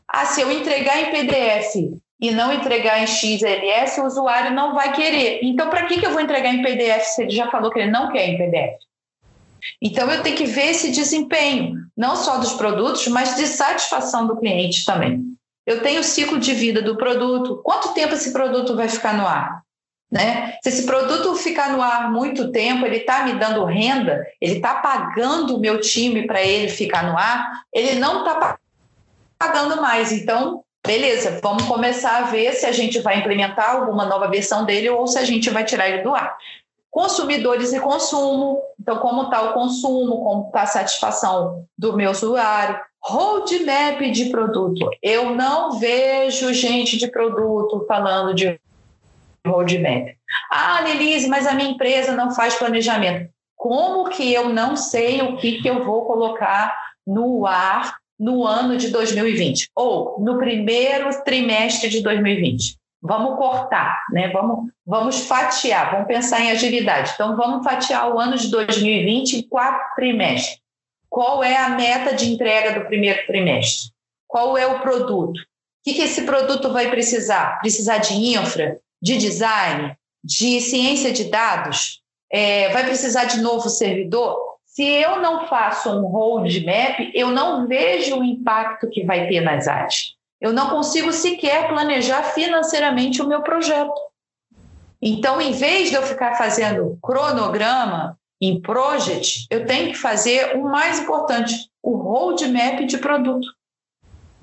[0.09, 4.92] Ah, se eu entregar em PDF e não entregar em XLS, o usuário não vai
[4.92, 5.40] querer.
[5.42, 7.90] Então, para que, que eu vou entregar em PDF se ele já falou que ele
[7.90, 8.86] não quer em PDF?
[9.81, 14.37] Então, eu tenho que ver esse desempenho, não só dos produtos, mas de satisfação do
[14.37, 15.24] cliente também.
[15.66, 17.61] Eu tenho o ciclo de vida do produto.
[17.64, 19.62] Quanto tempo esse produto vai ficar no ar?
[20.11, 20.57] Né?
[20.62, 24.76] Se esse produto ficar no ar muito tempo, ele está me dando renda, ele está
[24.76, 28.57] pagando o meu time para ele ficar no ar, ele não está
[29.37, 30.12] pagando mais.
[30.12, 34.88] Então, beleza, vamos começar a ver se a gente vai implementar alguma nova versão dele
[34.88, 36.37] ou se a gente vai tirar ele do ar.
[36.90, 42.81] Consumidores e consumo, então como está o consumo, como está a satisfação do meu usuário,
[43.03, 44.90] roadmap de produto.
[45.03, 48.59] Eu não vejo gente de produto falando de
[49.46, 50.16] roadmap.
[50.51, 53.31] Ah, Lelise, mas a minha empresa não faz planejamento.
[53.55, 58.77] Como que eu não sei o que, que eu vou colocar no ar no ano
[58.77, 59.70] de 2020?
[59.75, 62.77] Ou no primeiro trimestre de 2020?
[63.07, 64.29] Vamos cortar, né?
[64.29, 67.12] Vamos, vamos fatiar, vamos pensar em agilidade.
[67.14, 70.59] Então, vamos fatiar o ano de 2020 em quatro trimestres.
[71.09, 73.90] Qual é a meta de entrega do primeiro trimestre?
[74.27, 75.38] Qual é o produto?
[75.38, 75.45] O
[75.85, 77.61] que, que esse produto vai precisar?
[77.61, 78.81] Precisar de infra?
[79.01, 84.37] de design, de ciência de dados, é, vai precisar de novo servidor?
[84.64, 89.69] Se eu não faço um roadmap, eu não vejo o impacto que vai ter nas
[89.69, 90.15] áreas.
[90.46, 94.00] Eu não consigo sequer planejar financeiramente o meu projeto.
[95.02, 100.62] Então, em vez de eu ficar fazendo cronograma em project, eu tenho que fazer o
[100.62, 103.48] mais importante, o roadmap de produto.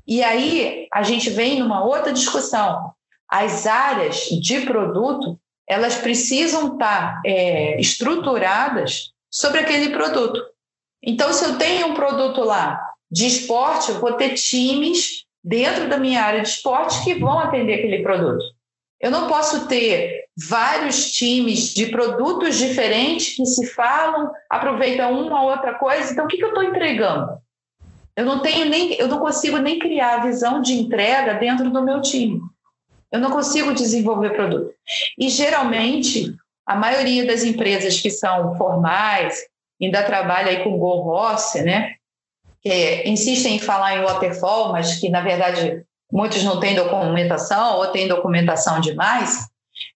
[0.06, 2.94] E aí a gente vem numa outra discussão
[3.30, 10.44] as áreas de produto elas precisam estar é, estruturadas sobre aquele produto.
[11.02, 15.98] Então, se eu tenho um produto lá de esporte, eu vou ter times dentro da
[15.98, 18.44] minha área de esporte que vão atender aquele produto.
[19.00, 25.52] Eu não posso ter vários times de produtos diferentes que se falam, aproveitam uma ou
[25.52, 26.12] outra coisa.
[26.12, 27.38] Então, o que, que eu estou entregando?
[28.16, 31.84] Eu não tenho nem, eu não consigo nem criar a visão de entrega dentro do
[31.84, 32.40] meu time.
[33.12, 34.74] Eu não consigo desenvolver produto.
[35.20, 36.34] E geralmente,
[36.66, 39.44] a maioria das empresas que são formais,
[39.82, 41.96] ainda trabalha aí com Go Ross, né?
[42.64, 47.88] Que insistem em falar em waterfall, mas que na verdade muitos não têm documentação ou
[47.88, 49.48] têm documentação demais,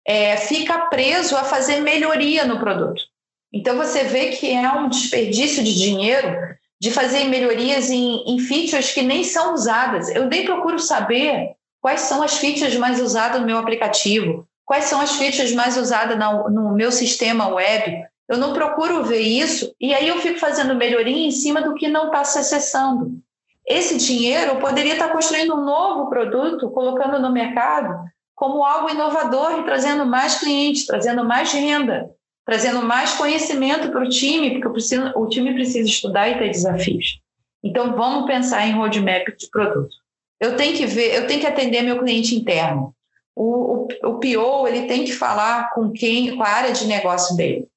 [0.05, 3.01] é, fica preso a fazer melhoria no produto.
[3.53, 6.35] Então você vê que é um desperdício de dinheiro
[6.79, 10.09] de fazer melhorias em, em features que nem são usadas.
[10.09, 11.55] Eu nem procuro saber
[11.87, 14.47] Quais são as features mais usadas no meu aplicativo?
[14.65, 18.03] Quais são as features mais usadas no meu sistema web?
[18.29, 21.87] Eu não procuro ver isso e aí eu fico fazendo melhoria em cima do que
[21.87, 23.19] não está se acessando.
[23.65, 27.93] Esse dinheiro eu poderia estar construindo um novo produto, colocando no mercado
[28.37, 32.07] como algo inovador e trazendo mais clientes, trazendo mais renda,
[32.45, 37.19] trazendo mais conhecimento para o time, porque preciso, o time precisa estudar e ter desafios.
[37.63, 39.89] Então, vamos pensar em roadmap de produto.
[40.39, 42.93] Eu tenho que ver, eu tenho que atender meu cliente interno.
[43.35, 47.35] O, o, o PO, ele tem que falar com quem, com a área de negócio
[47.35, 47.67] dele.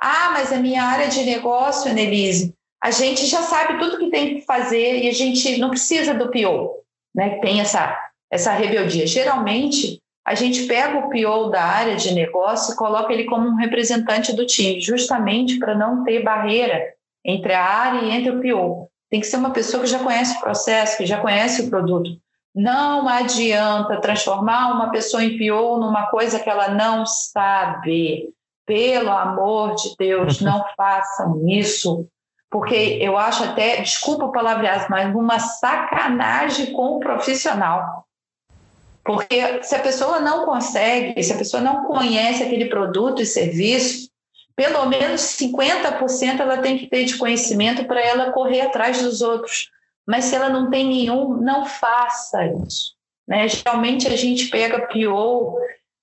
[0.00, 4.34] Ah, mas a minha área de negócio, Nelise, a gente já sabe tudo que tem
[4.34, 6.82] que fazer e a gente não precisa do PO,
[7.14, 7.38] né?
[7.40, 7.98] Tem essa,
[8.30, 9.06] essa rebeldia.
[9.06, 13.56] Geralmente, a gente pega o PO da área de negócio e coloca ele como um
[13.56, 16.82] representante do time, justamente para não ter barreira
[17.24, 18.90] entre a área e entre o PO.
[19.08, 22.10] Tem que ser uma pessoa que já conhece o processo, que já conhece o produto.
[22.54, 28.30] Não adianta transformar uma pessoa em PO numa coisa que ela não sabe.
[28.66, 32.06] Pelo amor de Deus, não façam isso.
[32.50, 38.06] Porque eu acho até, desculpa o palavreado, mas uma sacanagem com o profissional.
[39.04, 44.10] Porque se a pessoa não consegue, se a pessoa não conhece aquele produto e serviço,
[44.56, 49.70] pelo menos 50% ela tem que ter de conhecimento para ela correr atrás dos outros.
[50.06, 52.96] Mas se ela não tem nenhum, não faça isso.
[53.28, 53.46] Né?
[53.48, 55.58] Geralmente a gente pega PO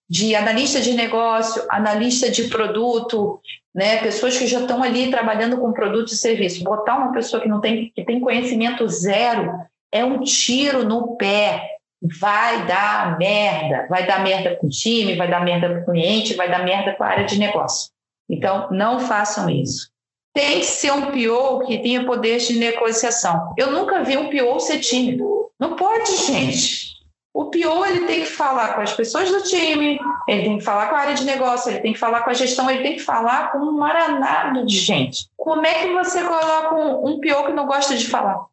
[0.10, 3.40] de analista de negócio, analista de produto,
[3.74, 3.98] né?
[3.98, 6.64] pessoas que já estão ali trabalhando com produto e serviço.
[6.64, 9.52] Botar uma pessoa que não tem, que tem conhecimento zero
[9.92, 11.78] é um tiro no pé.
[12.20, 13.88] Vai dar merda.
[13.90, 16.94] Vai dar merda com o time, vai dar merda com o cliente, vai dar merda
[16.94, 17.92] com a área de negócio.
[18.30, 19.90] Então, não façam isso.
[20.34, 23.54] Tem que ser um PO que tenha poder de negociação.
[23.58, 25.52] Eu nunca vi um PO ser tímido.
[25.60, 26.94] Não pode, gente.
[27.34, 30.88] O PO ele tem que falar com as pessoas do time, ele tem que falar
[30.88, 33.02] com a área de negócio, ele tem que falar com a gestão, ele tem que
[33.02, 35.28] falar com um maranado de gente.
[35.36, 38.46] Como é que você coloca um, um PO que não gosta de falar?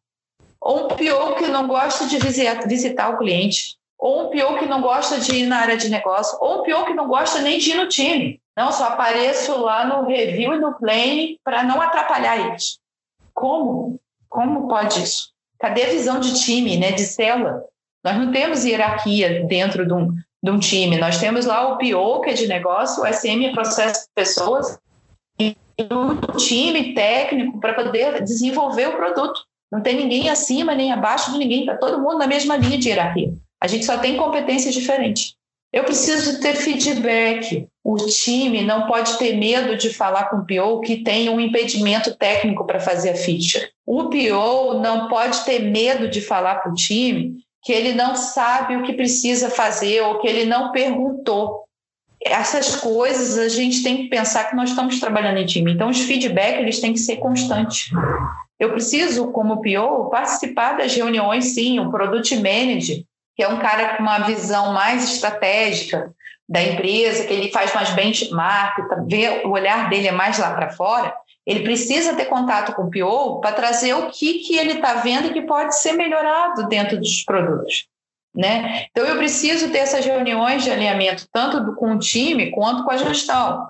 [0.59, 3.77] Ou um PO que não gosta de visitar, visitar o cliente?
[3.99, 6.35] Ou um PO que não gosta de ir na área de negócio?
[6.41, 8.41] Ou um PO que não gosta nem de ir no time?
[8.57, 12.79] Não, só apareço lá no review e no plane para não atrapalhar eles.
[13.33, 13.99] Como?
[14.27, 15.31] Como pode isso?
[15.59, 17.63] Cadê a visão de time, né, de célula?
[18.03, 20.97] Nós não temos hierarquia dentro de um, de um time.
[20.97, 24.79] Nós temos lá o PO, que é de negócio, o SM é processo de pessoas,
[25.39, 25.55] e
[25.91, 29.41] o time técnico para poder desenvolver o produto.
[29.71, 32.89] Não tem ninguém acima nem abaixo de ninguém, está todo mundo na mesma linha de
[32.89, 33.33] hierarquia.
[33.61, 35.35] A gente só tem competências diferentes.
[35.71, 37.65] Eu preciso ter feedback.
[37.81, 42.13] O time não pode ter medo de falar com o PO que tem um impedimento
[42.15, 43.69] técnico para fazer a feature.
[43.85, 48.75] O PO não pode ter medo de falar para o time que ele não sabe
[48.75, 51.65] o que precisa fazer ou que ele não perguntou.
[52.23, 55.73] Essas coisas a gente tem que pensar que nós estamos trabalhando em time.
[55.73, 57.89] Então, os feedbacks eles têm que ser constantes.
[58.59, 61.79] Eu preciso, como PO, participar das reuniões, sim.
[61.79, 63.03] O Product Manager
[63.35, 66.13] que é um cara com uma visão mais estratégica
[66.47, 68.97] da empresa, que ele faz mais benchmark, tá,
[69.45, 71.11] o olhar dele é mais lá para fora,
[71.45, 75.33] ele precisa ter contato com o PO para trazer o que, que ele está vendo
[75.33, 77.87] que pode ser melhorado dentro dos produtos.
[78.33, 78.85] Né?
[78.91, 82.91] Então, eu preciso ter essas reuniões de alinhamento, tanto do, com o time quanto com
[82.91, 83.67] a gestão.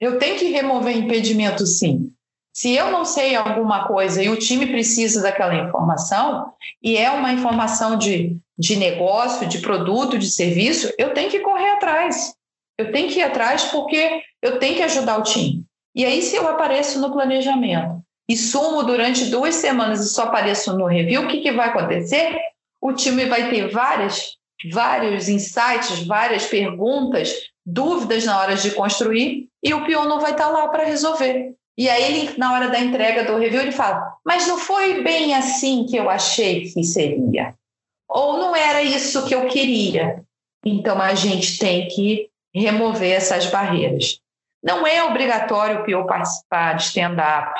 [0.00, 2.10] Eu tenho que remover impedimento, sim.
[2.54, 7.32] Se eu não sei alguma coisa e o time precisa daquela informação, e é uma
[7.32, 12.34] informação de, de negócio, de produto, de serviço, eu tenho que correr atrás.
[12.78, 15.61] Eu tenho que ir atrás porque eu tenho que ajudar o time.
[15.94, 20.76] E aí, se eu apareço no planejamento e sumo durante duas semanas e só apareço
[20.76, 22.34] no review, o que, que vai acontecer?
[22.80, 24.36] O time vai ter várias,
[24.72, 30.48] vários insights, várias perguntas, dúvidas na hora de construir, e o peão não vai estar
[30.48, 31.54] lá para resolver.
[31.76, 35.34] E aí ele, na hora da entrega do review, ele fala: "Mas não foi bem
[35.34, 37.54] assim que eu achei que seria.
[38.08, 40.22] Ou não era isso que eu queria".
[40.64, 44.21] Então a gente tem que remover essas barreiras.
[44.62, 47.52] Não é obrigatório o PO participar de stand-up,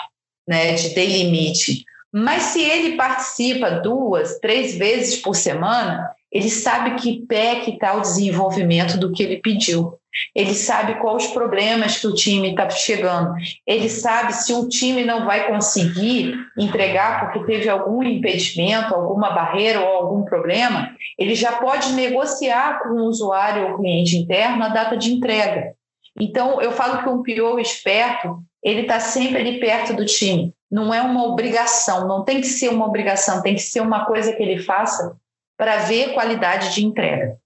[0.46, 6.96] né, de daily meeting, mas se ele participa duas, três vezes por semana, ele sabe
[6.96, 9.98] que pé que está o desenvolvimento do que ele pediu.
[10.34, 13.34] Ele sabe quais os problemas que o time está chegando.
[13.66, 19.80] Ele sabe se o time não vai conseguir entregar porque teve algum impedimento, alguma barreira
[19.80, 20.94] ou algum problema.
[21.18, 25.74] Ele já pode negociar com o usuário ou cliente interno a data de entrega.
[26.18, 30.52] Então, eu falo que um PO esperto, ele está sempre ali perto do time.
[30.70, 34.32] Não é uma obrigação, não tem que ser uma obrigação, tem que ser uma coisa
[34.32, 35.16] que ele faça
[35.56, 37.36] para ver qualidade de entrega.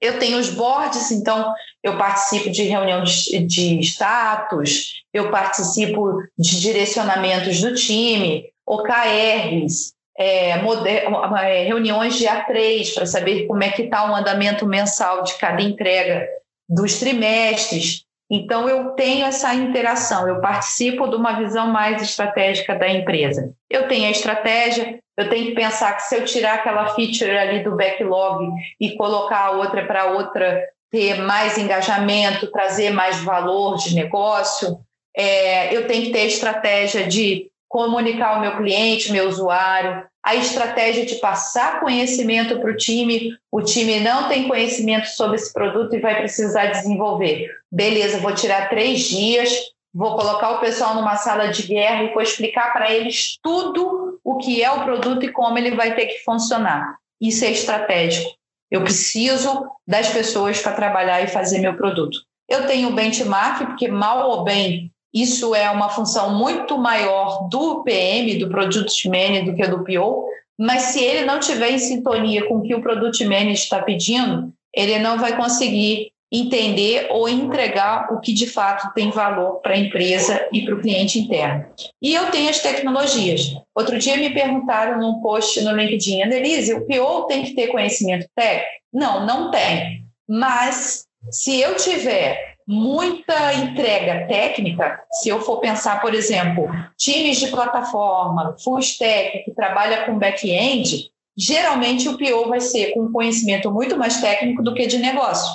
[0.00, 6.60] Eu tenho os boards, então eu participo de reunião de, de status, eu participo de
[6.60, 14.10] direcionamentos do time, OKRs, é, é, reuniões de A3 para saber como é que está
[14.10, 16.26] o andamento mensal de cada entrega
[16.70, 18.04] dos trimestres.
[18.30, 23.52] Então, eu tenho essa interação, eu participo de uma visão mais estratégica da empresa.
[23.68, 27.64] Eu tenho a estratégia, eu tenho que pensar que se eu tirar aquela feature ali
[27.64, 28.48] do backlog
[28.80, 34.78] e colocar a outra para outra ter mais engajamento, trazer mais valor de negócio,
[35.16, 40.36] é, eu tenho que ter a estratégia de comunicar ao meu cliente, meu usuário, a
[40.36, 43.36] estratégia de passar conhecimento para o time.
[43.50, 47.50] O time não tem conhecimento sobre esse produto e vai precisar desenvolver.
[47.70, 49.50] Beleza, vou tirar três dias,
[49.92, 54.36] vou colocar o pessoal numa sala de guerra e vou explicar para eles tudo o
[54.36, 56.96] que é o produto e como ele vai ter que funcionar.
[57.20, 58.30] Isso é estratégico.
[58.70, 62.18] Eu preciso das pessoas para trabalhar e fazer meu produto.
[62.48, 68.38] Eu tenho benchmark, porque mal ou bem isso é uma função muito maior do PM,
[68.38, 70.24] do Product Manager, do que do PO,
[70.58, 74.52] mas se ele não tiver em sintonia com o que o Product Manager está pedindo,
[74.74, 79.78] ele não vai conseguir entender ou entregar o que de fato tem valor para a
[79.78, 81.66] empresa e para o cliente interno.
[82.00, 83.52] E eu tenho as tecnologias.
[83.74, 88.26] Outro dia me perguntaram num post no LinkedIn, Annelise, o PO tem que ter conhecimento
[88.36, 88.70] técnico?
[88.92, 90.04] Não, não tem.
[90.28, 97.48] Mas se eu tiver muita entrega técnica, se eu for pensar, por exemplo, times de
[97.48, 103.98] plataforma, full stack, que trabalha com back-end, geralmente o PO vai ser com conhecimento muito
[103.98, 105.50] mais técnico do que de negócio.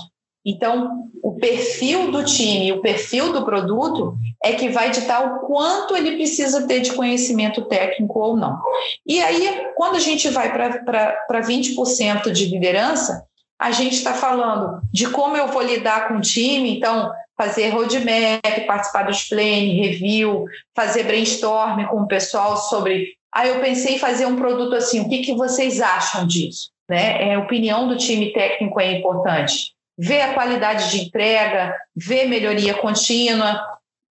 [0.45, 5.95] Então, o perfil do time, o perfil do produto é que vai ditar o quanto
[5.95, 8.59] ele precisa ter de conhecimento técnico ou não.
[9.07, 13.25] E aí, quando a gente vai para 20% de liderança,
[13.65, 18.67] a gente está falando de como eu vou lidar com o time, então fazer roadmap,
[18.67, 20.45] participar dos plane, review,
[20.75, 23.15] fazer brainstorm com o pessoal sobre.
[23.33, 26.69] Ah, eu pensei em fazer um produto assim, o que, que vocês acham disso?
[26.87, 27.29] Né?
[27.29, 29.73] É, a opinião do time técnico é importante.
[29.97, 33.59] Ver a qualidade de entrega, ver melhoria contínua,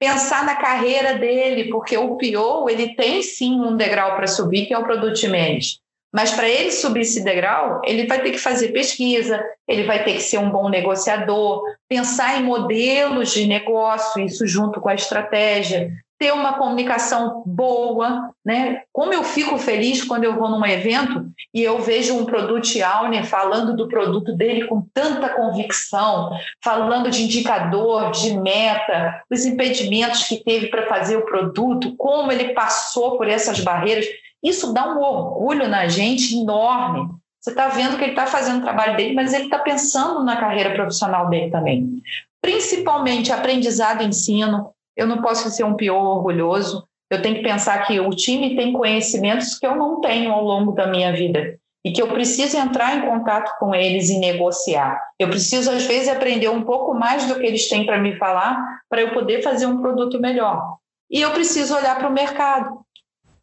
[0.00, 4.74] pensar na carreira dele, porque o PO ele tem sim um degrau para subir, que
[4.74, 5.83] é o Product Manager
[6.14, 10.12] Mas para ele subir esse degrau, ele vai ter que fazer pesquisa, ele vai ter
[10.12, 15.90] que ser um bom negociador, pensar em modelos de negócio, isso junto com a estratégia,
[16.16, 18.82] ter uma comunicação boa, né?
[18.92, 23.26] Como eu fico feliz quando eu vou num evento e eu vejo um produto Owner
[23.26, 26.30] falando do produto dele com tanta convicção,
[26.62, 32.54] falando de indicador, de meta, os impedimentos que teve para fazer o produto, como ele
[32.54, 34.06] passou por essas barreiras.
[34.44, 37.08] Isso dá um orgulho na gente enorme.
[37.40, 40.36] Você está vendo que ele está fazendo o trabalho dele, mas ele está pensando na
[40.36, 42.02] carreira profissional dele também.
[42.42, 44.70] Principalmente aprendizado e ensino.
[44.94, 46.86] Eu não posso ser um pior orgulhoso.
[47.10, 50.72] Eu tenho que pensar que o time tem conhecimentos que eu não tenho ao longo
[50.72, 54.98] da minha vida e que eu preciso entrar em contato com eles e negociar.
[55.18, 58.58] Eu preciso, às vezes, aprender um pouco mais do que eles têm para me falar
[58.88, 60.78] para eu poder fazer um produto melhor.
[61.10, 62.83] E eu preciso olhar para o mercado.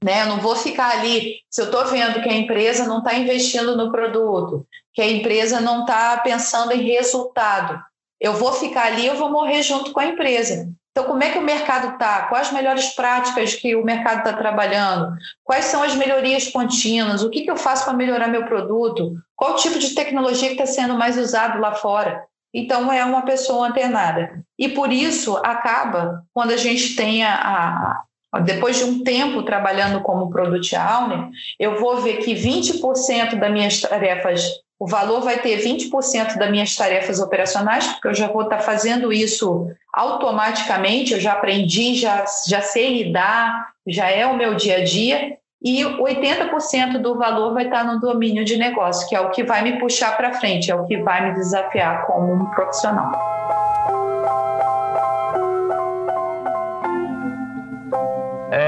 [0.03, 0.23] Né?
[0.23, 3.75] Eu não vou ficar ali, se eu estou vendo que a empresa não está investindo
[3.77, 7.79] no produto, que a empresa não está pensando em resultado,
[8.19, 10.69] eu vou ficar ali, eu vou morrer junto com a empresa.
[10.91, 12.23] Então, como é que o mercado está?
[12.27, 15.15] Quais as melhores práticas que o mercado está trabalhando?
[15.43, 17.23] Quais são as melhorias contínuas?
[17.23, 19.13] O que, que eu faço para melhorar meu produto?
[19.35, 22.25] Qual tipo de tecnologia que está sendo mais usado lá fora?
[22.53, 24.43] Então, é uma pessoa antenada.
[24.59, 28.01] E por isso, acaba, quando a gente tem a,
[28.39, 31.29] depois de um tempo trabalhando como Product Owner,
[31.59, 34.45] eu vou ver que 20% das minhas tarefas,
[34.79, 39.11] o valor vai ter 20% das minhas tarefas operacionais, porque eu já vou estar fazendo
[39.11, 44.83] isso automaticamente, eu já aprendi, já, já sei lidar, já é o meu dia a
[44.83, 49.43] dia, e 80% do valor vai estar no domínio de negócio, que é o que
[49.43, 53.40] vai me puxar para frente, é o que vai me desafiar como um profissional.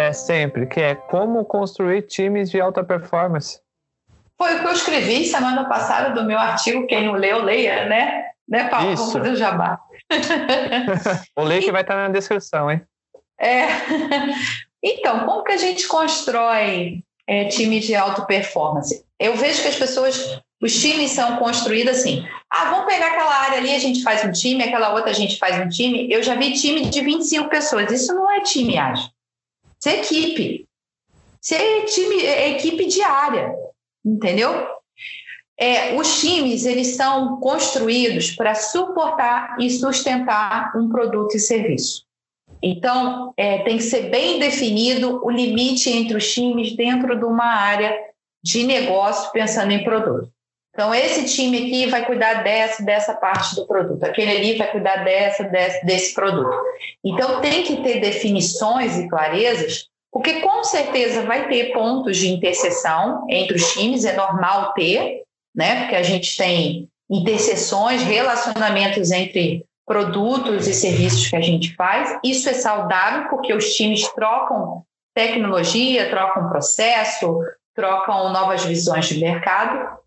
[0.04, 3.62] É sempre, que é como construir times de alta performance.
[4.38, 8.26] Foi o que eu escrevi semana passada do meu artigo, quem não leu, leia, né?
[8.46, 8.92] Né, Paulo?
[8.92, 8.98] Isso.
[8.98, 9.80] Vamos fazer o jabá.
[11.38, 12.82] o link vai estar na descrição, hein?
[13.40, 13.68] É.
[14.86, 19.02] Então, como que a gente constrói é, times de alta performance?
[19.18, 22.28] Eu vejo que as pessoas, os times são construídos assim.
[22.52, 25.38] Ah, vamos pegar aquela área ali, a gente faz um time, aquela outra a gente
[25.38, 26.12] faz um time.
[26.12, 27.90] Eu já vi time de 25 pessoas.
[27.94, 29.08] Isso não é time ágil.
[29.84, 30.68] Isso é equipe.
[31.42, 33.54] Isso é time, é equipe diária,
[34.06, 34.66] entendeu?
[35.58, 42.06] É, os times eles são construídos para suportar e sustentar um produto e serviço.
[42.62, 47.46] Então, é, tem que ser bem definido o limite entre os times dentro de uma
[47.46, 47.94] área
[48.42, 50.32] de negócio pensando em produto.
[50.74, 55.04] Então, esse time aqui vai cuidar dessa, dessa parte do produto, aquele ali vai cuidar
[55.04, 56.58] dessa, desse, desse produto.
[57.06, 63.26] Então, tem que ter definições e clarezas, porque com certeza vai ter pontos de interseção
[63.30, 65.22] entre os times, é normal ter,
[65.56, 65.82] né?
[65.82, 72.18] Porque a gente tem interseções, relacionamentos entre produtos e serviços que a gente faz.
[72.24, 77.40] Isso é saudável porque os times trocam tecnologia, trocam processo,
[77.76, 80.03] trocam novas visões de mercado.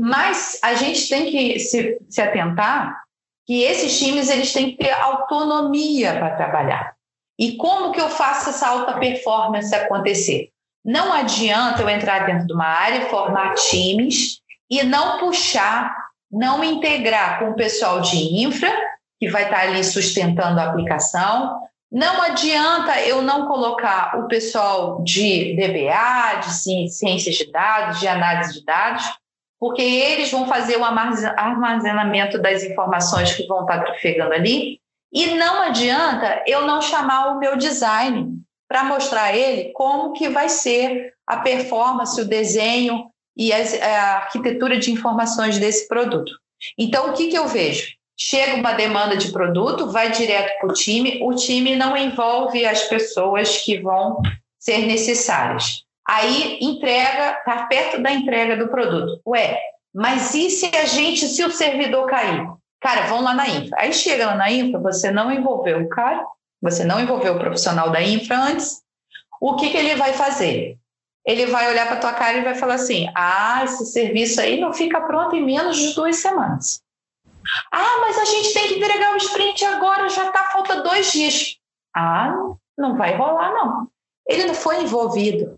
[0.00, 3.02] Mas a gente tem que se, se atentar
[3.44, 6.94] que esses times eles têm que ter autonomia para trabalhar.
[7.36, 10.50] E como que eu faço essa alta performance acontecer?
[10.84, 14.40] Não adianta eu entrar dentro de uma área, formar times
[14.70, 15.92] e não puxar,
[16.30, 18.70] não integrar com o pessoal de infra,
[19.18, 21.58] que vai estar ali sustentando a aplicação.
[21.90, 26.52] Não adianta eu não colocar o pessoal de DBA, de
[26.92, 29.18] ciências de dados, de análise de dados,
[29.58, 34.80] porque eles vão fazer o armazenamento das informações que vão estar trafegando ali.
[35.12, 38.38] E não adianta eu não chamar o meu design
[38.68, 44.78] para mostrar a ele como que vai ser a performance, o desenho e a arquitetura
[44.78, 46.32] de informações desse produto.
[46.76, 47.96] Então, o que, que eu vejo?
[48.16, 52.82] Chega uma demanda de produto, vai direto para o time, o time não envolve as
[52.84, 54.20] pessoas que vão
[54.58, 55.84] ser necessárias.
[56.08, 59.20] Aí entrega, está perto da entrega do produto.
[59.26, 59.60] Ué,
[59.94, 62.48] mas e se a gente, se o servidor cair?
[62.80, 63.78] Cara, vão lá na infra.
[63.78, 66.24] Aí chega lá na infra, você não envolveu o cara,
[66.62, 68.80] você não envolveu o profissional da infra antes.
[69.38, 70.78] O que, que ele vai fazer?
[71.26, 74.72] Ele vai olhar para tua cara e vai falar assim: ah, esse serviço aí não
[74.72, 76.80] fica pronto em menos de duas semanas.
[77.70, 81.58] Ah, mas a gente tem que entregar o sprint agora, já está falta dois dias.
[81.94, 82.34] Ah,
[82.78, 83.88] não vai rolar, não.
[84.26, 85.57] Ele não foi envolvido.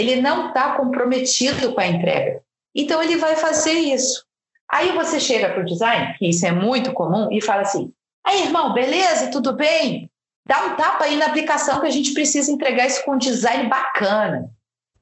[0.00, 2.42] Ele não está comprometido com a entrega.
[2.74, 4.24] Então, ele vai fazer isso.
[4.70, 7.92] Aí você chega para o design, que isso é muito comum, e fala assim:
[8.24, 10.10] aí, irmão, beleza, tudo bem?
[10.46, 13.68] Dá um tapa aí na aplicação que a gente precisa entregar isso com um design
[13.68, 14.50] bacana.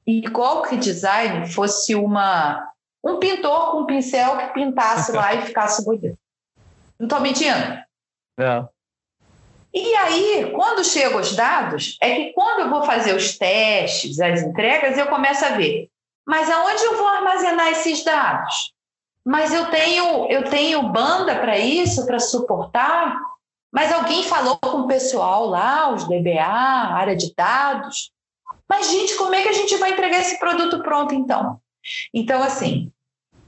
[0.05, 2.67] igual que design fosse uma
[3.03, 6.17] um pintor com um pincel que pintasse lá e ficasse bonito.
[6.99, 7.79] Não estou mentindo?
[8.37, 8.69] Não.
[9.73, 14.41] E aí, quando chegam os dados, é que quando eu vou fazer os testes, as
[14.41, 15.89] entregas, eu começo a ver.
[16.27, 18.73] Mas aonde eu vou armazenar esses dados?
[19.25, 23.15] Mas eu tenho, eu tenho banda para isso, para suportar?
[23.71, 28.11] Mas alguém falou com o pessoal lá, os DBA, área de dados.
[28.67, 31.59] Mas, gente, como é que a gente vai entregar esse produto pronto, então?
[32.13, 32.91] Então, assim,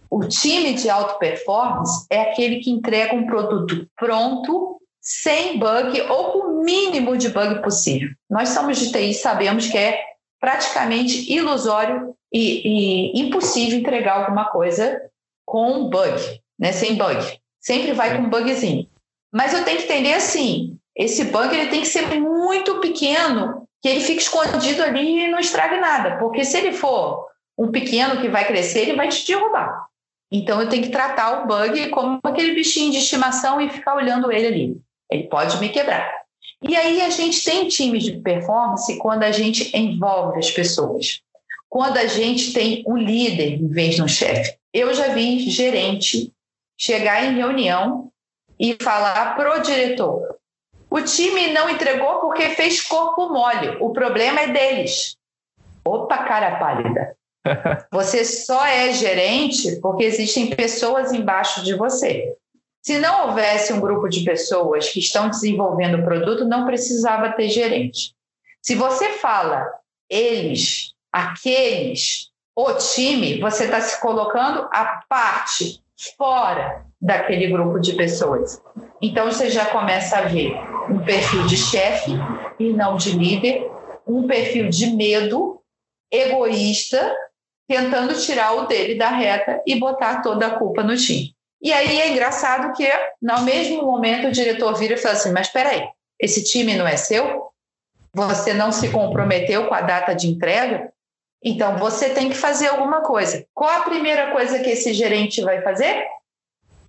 [0.10, 6.32] o time de alta performance é aquele que entrega um produto pronto, sem bug ou
[6.32, 8.10] com o mínimo de bug possível.
[8.30, 10.00] Nós somos de TI, sabemos que é
[10.40, 15.02] praticamente ilusório e, e impossível entregar alguma coisa
[15.46, 16.72] com bug, né?
[16.72, 17.20] sem bug.
[17.60, 18.88] Sempre vai com bugzinho.
[19.34, 23.90] Mas eu tenho que entender assim, esse bug ele tem que ser muito pequeno, que
[23.90, 27.28] ele fique escondido ali e não estrague nada, porque se ele for
[27.58, 29.88] um pequeno que vai crescer, ele vai te derrubar.
[30.32, 34.32] Então eu tenho que tratar o bug como aquele bichinho de estimação e ficar olhando
[34.32, 34.82] ele ali.
[35.12, 36.10] Ele pode me quebrar.
[36.64, 41.22] E aí a gente tem times de performance quando a gente envolve as pessoas.
[41.68, 44.56] Quando a gente tem um líder em vez de um chefe.
[44.74, 46.32] Eu já vi gerente
[46.78, 48.12] chegar em reunião
[48.60, 50.38] e falar pro diretor:
[50.90, 53.78] o time não entregou porque fez corpo mole.
[53.80, 55.18] O problema é deles.
[55.84, 57.16] Opa, cara pálida.
[57.92, 62.36] Você só é gerente porque existem pessoas embaixo de você.
[62.82, 67.48] Se não houvesse um grupo de pessoas que estão desenvolvendo o produto, não precisava ter
[67.50, 68.16] gerente.
[68.62, 69.66] Se você fala
[70.10, 75.82] eles, aqueles, o time, você está se colocando a parte,
[76.18, 78.62] fora daquele grupo de pessoas.
[79.02, 80.54] Então você já começa a ver
[80.90, 82.12] um perfil de chefe
[82.60, 83.70] e não de líder,
[84.08, 85.62] um perfil de medo,
[86.12, 87.16] egoísta
[87.68, 91.34] tentando tirar o dele da reta e botar toda a culpa no time.
[91.62, 92.90] E aí é engraçado que,
[93.22, 95.88] no mesmo momento, o diretor vira e fala assim: Mas espera aí,
[96.20, 97.52] esse time não é seu?
[98.14, 100.92] Você não se comprometeu com a data de entrega?
[101.44, 103.46] Então você tem que fazer alguma coisa.
[103.54, 106.06] Qual a primeira coisa que esse gerente vai fazer?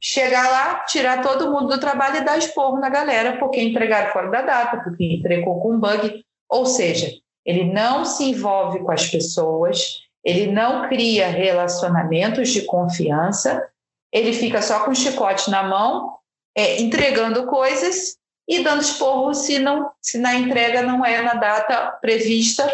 [0.01, 4.31] Chegar lá, tirar todo mundo do trabalho e dar esporro na galera, porque entregaram fora
[4.31, 6.25] da data, porque entregou com bug.
[6.51, 7.09] Ou seja,
[7.47, 13.66] ele não se envolve com as pessoas, ele não cria relacionamentos de confiança,
[14.12, 16.16] ele fica só com o chicote na mão,
[16.56, 21.92] é, entregando coisas e dando esporro se, não, se na entrega não é na data
[22.00, 22.68] prevista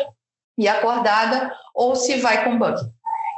[0.59, 2.80] e acordada ou se vai com bug.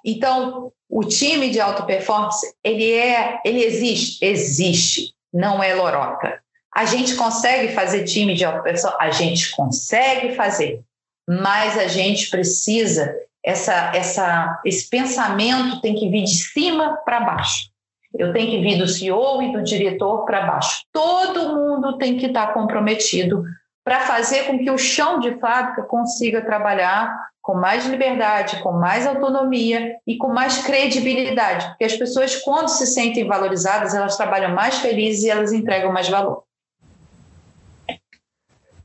[0.05, 6.41] Então, o time de alta performance, ele é, ele existe, existe, não é lorota.
[6.75, 10.81] A gente consegue fazer time de alta performance, a gente consegue fazer,
[11.29, 17.71] mas a gente precisa essa, essa, esse pensamento tem que vir de cima para baixo.
[18.13, 20.83] Eu tenho que vir do CEO e do diretor para baixo.
[20.93, 23.45] Todo mundo tem que estar tá comprometido
[23.85, 29.07] para fazer com que o chão de fábrica consiga trabalhar com mais liberdade, com mais
[29.07, 34.79] autonomia e com mais credibilidade, porque as pessoas, quando se sentem valorizadas, elas trabalham mais
[34.79, 36.45] felizes e elas entregam mais valor.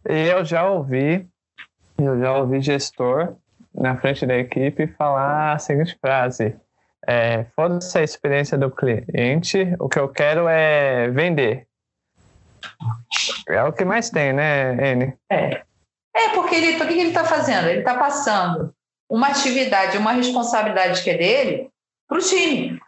[0.06, 1.28] Eu já ouvi,
[1.98, 3.36] eu já ouvi gestor
[3.74, 6.56] na frente da equipe falar a seguinte frase:
[7.08, 11.68] é, foda-se a experiência do cliente, o que eu quero é vender.
[13.47, 15.14] É o que mais tem, né, N?
[15.32, 15.64] É.
[16.16, 17.68] É, porque ele, o que ele está fazendo?
[17.68, 18.74] Ele está passando
[19.10, 21.70] uma atividade, uma responsabilidade que é dele
[22.08, 22.80] para o time.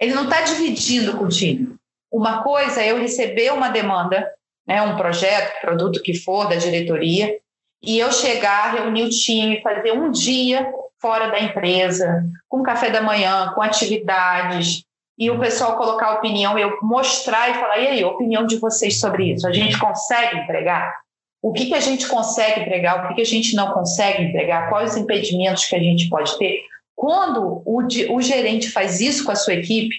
[0.00, 1.76] Ele não está dividindo com o time.
[2.10, 4.32] Uma coisa é eu receber uma demanda,
[4.66, 7.38] né, um projeto, produto que for da diretoria,
[7.82, 10.72] e eu chegar, reunir o time, fazer um dia
[11.04, 14.84] fora da empresa, com café da manhã, com atividades,
[15.18, 18.56] e o pessoal colocar a opinião, eu mostrar e falar, e aí, a opinião de
[18.56, 19.46] vocês sobre isso?
[19.46, 20.94] A gente consegue entregar?
[21.42, 23.04] O que, que a gente consegue entregar?
[23.04, 24.70] O que, que a gente não consegue entregar?
[24.70, 26.62] Quais os impedimentos que a gente pode ter?
[26.96, 27.82] Quando o,
[28.16, 29.94] o gerente faz isso com a sua equipe,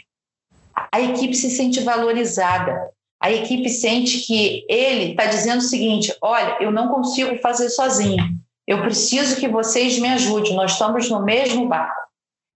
[0.91, 2.89] a equipe se sente valorizada
[3.25, 8.23] a equipe sente que ele está dizendo o seguinte: olha, eu não consigo fazer sozinho,
[8.67, 12.05] eu preciso que vocês me ajudem, nós estamos no mesmo barco.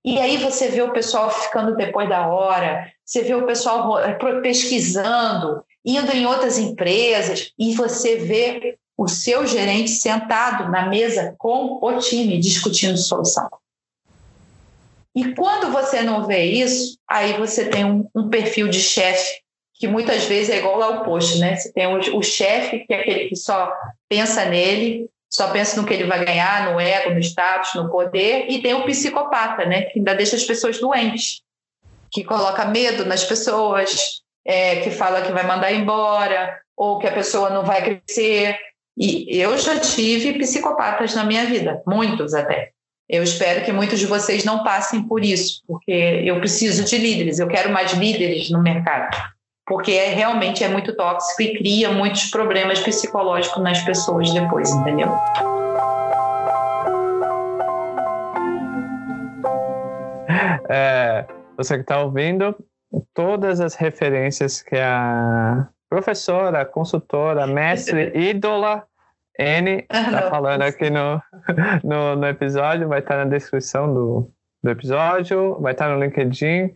[0.03, 3.99] E aí você vê o pessoal ficando depois da hora, você vê o pessoal
[4.41, 11.79] pesquisando, indo em outras empresas, e você vê o seu gerente sentado na mesa com
[11.81, 13.49] o time discutindo solução.
[15.15, 19.41] E quando você não vê isso, aí você tem um, um perfil de chefe
[19.73, 21.55] que muitas vezes é igual lá o posto, né?
[21.55, 23.71] Você tem o, o chefe, que é aquele que só
[24.09, 28.47] pensa nele, só pensa no que ele vai ganhar, no ego, no status, no poder,
[28.49, 31.41] e tem o psicopata, né, que ainda deixa as pessoas doentes,
[32.11, 37.11] que coloca medo nas pessoas, é, que fala que vai mandar embora, ou que a
[37.11, 38.57] pessoa não vai crescer.
[38.97, 42.71] E eu já tive psicopatas na minha vida, muitos até.
[43.07, 47.39] Eu espero que muitos de vocês não passem por isso, porque eu preciso de líderes,
[47.39, 49.15] eu quero mais líderes no mercado,
[49.69, 55.15] porque é, realmente é muito tóxico e cria muitos problemas psicológicos nas pessoas depois, entendeu?
[60.67, 61.23] É,
[61.55, 62.55] você que está ouvindo,
[63.13, 68.83] todas as referências que a professora, consultora, mestre, ídola
[69.37, 71.21] N está falando aqui no,
[71.83, 74.31] no, no, episódio, vai estar tá na descrição do,
[74.63, 76.73] do episódio, vai estar tá no LinkedIn,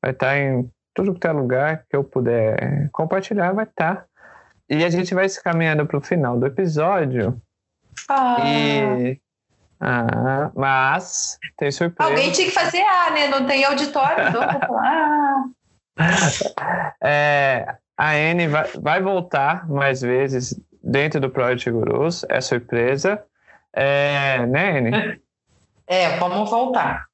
[0.00, 3.96] vai estar tá em tudo que é lugar que eu puder compartilhar, vai estar.
[3.96, 4.04] Tá.
[4.68, 7.40] E a gente vai se caminhando para o final do episódio.
[8.08, 8.38] Ah.
[8.44, 9.20] E
[9.78, 12.10] ah, mas tem surpresa.
[12.10, 13.28] Alguém tinha que fazer A, né?
[13.28, 14.24] Não tem auditório.
[14.40, 15.44] Ah.
[17.02, 23.22] é, a Anne vai, vai voltar mais vezes dentro do Project Gurus, é surpresa.
[23.72, 25.20] É, né, Anne?
[25.86, 27.05] É, vamos voltar.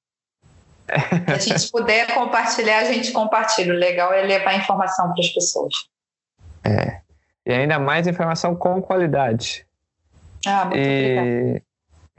[1.41, 3.73] Se a gente puder compartilhar, a gente compartilha.
[3.73, 5.75] O legal é levar informação para as pessoas.
[6.65, 7.01] É.
[7.47, 9.67] E ainda mais informação com qualidade.
[10.47, 11.19] Ah, muito e...
[11.19, 11.63] obrigada.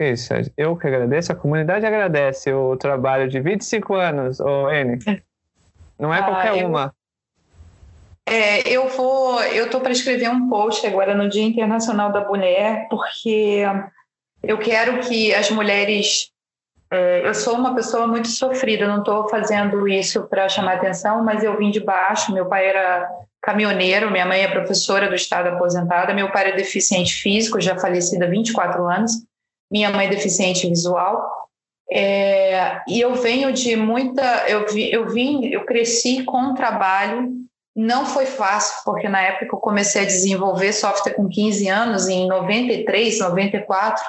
[0.00, 4.98] Isso, eu que agradeço, a comunidade agradece o trabalho de 25 anos, ô N.
[5.96, 6.66] Não é ah, qualquer eu...
[6.66, 6.92] uma.
[8.26, 12.88] É, eu vou, eu estou para escrever um post agora no Dia Internacional da Mulher,
[12.88, 13.62] porque
[14.42, 16.32] eu quero que as mulheres.
[16.94, 21.42] É, eu sou uma pessoa muito sofrida, não estou fazendo isso para chamar atenção, mas
[21.42, 22.32] eu vim de baixo.
[22.32, 23.10] Meu pai era
[23.42, 28.24] caminhoneiro, minha mãe é professora do Estado aposentada, meu pai é deficiente físico, já falecido
[28.24, 29.12] há 24 anos
[29.74, 31.28] minha mãe é deficiente visual.
[31.90, 34.48] É, e eu venho de muita.
[34.48, 37.32] Eu, vi, eu vim, eu cresci com trabalho.
[37.76, 42.28] Não foi fácil, porque na época eu comecei a desenvolver software com 15 anos, em
[42.28, 44.04] 93, 94.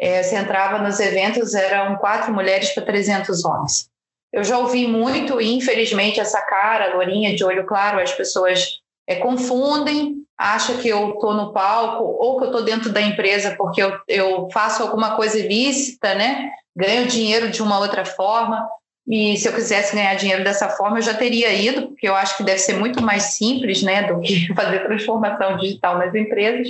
[0.00, 3.88] É, você entrava nos eventos, eram quatro mulheres para 300 homens.
[4.32, 9.16] Eu já ouvi muito, e infelizmente, essa cara, lourinha de olho claro, as pessoas é,
[9.16, 13.82] confundem acha que eu estou no palco ou que eu estou dentro da empresa porque
[13.82, 16.52] eu, eu faço alguma coisa ilícita, né?
[16.76, 18.68] Ganho dinheiro de uma outra forma.
[19.06, 22.36] E se eu quisesse ganhar dinheiro dessa forma, eu já teria ido, porque eu acho
[22.36, 26.68] que deve ser muito mais simples, né, do que fazer transformação digital nas empresas.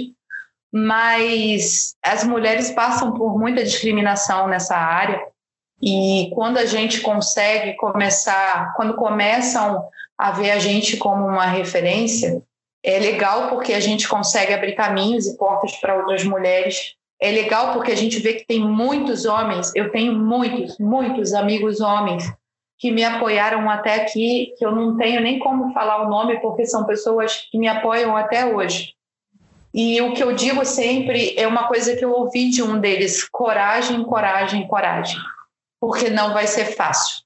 [0.72, 5.20] Mas as mulheres passam por muita discriminação nessa área.
[5.80, 9.82] E quando a gente consegue começar, quando começam
[10.16, 12.42] a ver a gente como uma referência,
[12.82, 16.94] é legal porque a gente consegue abrir caminhos e portas para outras mulheres.
[17.20, 21.80] É legal porque a gente vê que tem muitos homens, eu tenho muitos, muitos amigos
[21.80, 22.24] homens
[22.78, 26.64] que me apoiaram até aqui, que eu não tenho nem como falar o nome porque
[26.64, 28.94] são pessoas que me apoiam até hoje.
[29.72, 33.28] E o que eu digo sempre é uma coisa que eu ouvi de um deles:
[33.28, 35.18] coragem, coragem, coragem,
[35.80, 37.18] porque não vai ser fácil.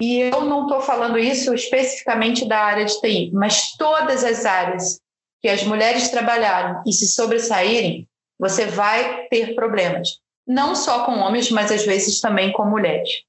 [0.00, 5.00] E eu não estou falando isso especificamente da área de TI, mas todas as áreas
[5.42, 10.20] que as mulheres trabalharem e se sobressaírem, você vai ter problemas.
[10.46, 13.22] Não só com homens, mas às vezes também com mulheres.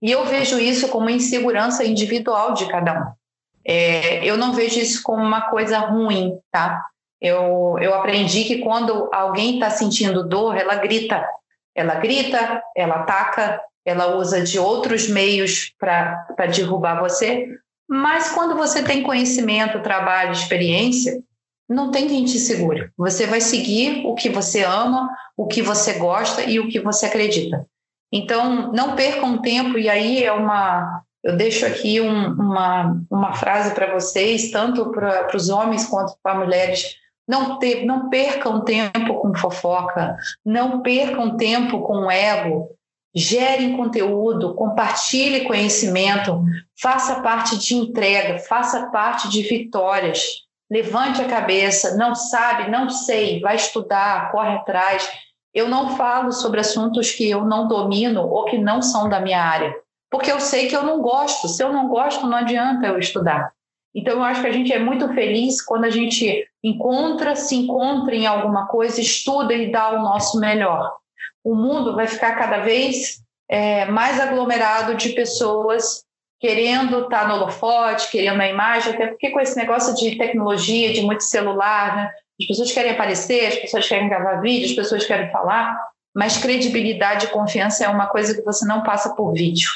[0.00, 3.12] E eu vejo isso como insegurança individual de cada um.
[3.66, 6.84] É, eu não vejo isso como uma coisa ruim, tá?
[7.24, 11.26] Eu, eu aprendi que quando alguém está sentindo dor, ela grita.
[11.74, 17.48] Ela grita, ela ataca, ela usa de outros meios para derrubar você.
[17.88, 21.18] Mas quando você tem conhecimento, trabalho, experiência,
[21.66, 22.90] não tem quem te segure.
[22.94, 27.06] Você vai seguir o que você ama, o que você gosta e o que você
[27.06, 27.66] acredita.
[28.12, 31.02] Então, não percam tempo, e aí é uma.
[31.22, 36.38] Eu deixo aqui um, uma, uma frase para vocês, tanto para os homens quanto para
[36.38, 37.02] mulheres.
[37.26, 42.68] Não, ter, não percam tempo com fofoca, não percam tempo com ego,
[43.14, 46.44] gerem conteúdo, compartilhe conhecimento,
[46.80, 50.42] faça parte de entrega, faça parte de vitórias.
[50.70, 55.08] Levante a cabeça, não sabe, não sei, vai estudar, corre atrás.
[55.52, 59.40] Eu não falo sobre assuntos que eu não domino ou que não são da minha
[59.40, 59.72] área,
[60.10, 61.46] porque eu sei que eu não gosto.
[61.46, 63.52] Se eu não gosto, não adianta eu estudar.
[63.94, 68.14] Então, eu acho que a gente é muito feliz quando a gente encontra, se encontra
[68.14, 70.96] em alguma coisa, estuda e dá o nosso melhor
[71.44, 76.02] o mundo vai ficar cada vez é, mais aglomerado de pessoas
[76.40, 80.92] querendo estar tá no holofote, querendo a imagem, até porque com esse negócio de tecnologia,
[80.92, 82.10] de muito celular, né?
[82.40, 85.78] As pessoas querem aparecer, as pessoas querem gravar vídeo, as pessoas querem falar,
[86.14, 89.70] mas credibilidade e confiança é uma coisa que você não passa por vídeo.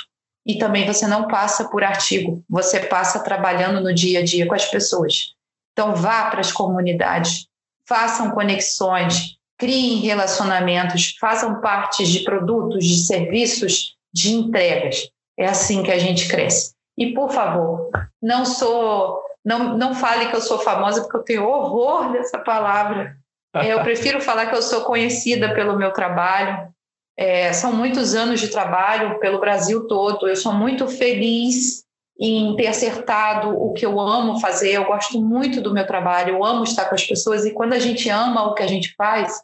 [0.49, 4.55] E também você não passa por artigo, você passa trabalhando no dia a dia com
[4.55, 5.35] as pessoas.
[5.73, 7.47] Então, vá para as comunidades,
[7.87, 15.11] façam conexões, criem relacionamentos, façam parte de produtos, de serviços, de entregas.
[15.39, 16.73] É assim que a gente cresce.
[16.97, 17.91] E, por favor,
[18.21, 23.17] não sou, não, não fale que eu sou famosa, porque eu tenho horror dessa palavra.
[23.55, 26.73] É, eu prefiro falar que eu sou conhecida pelo meu trabalho.
[27.19, 30.29] É, são muitos anos de trabalho pelo Brasil todo.
[30.29, 31.83] Eu sou muito feliz
[32.21, 34.73] em ter acertado o que eu amo fazer.
[34.73, 37.45] Eu gosto muito do meu trabalho, eu amo estar com as pessoas.
[37.45, 39.43] E quando a gente ama o que a gente faz,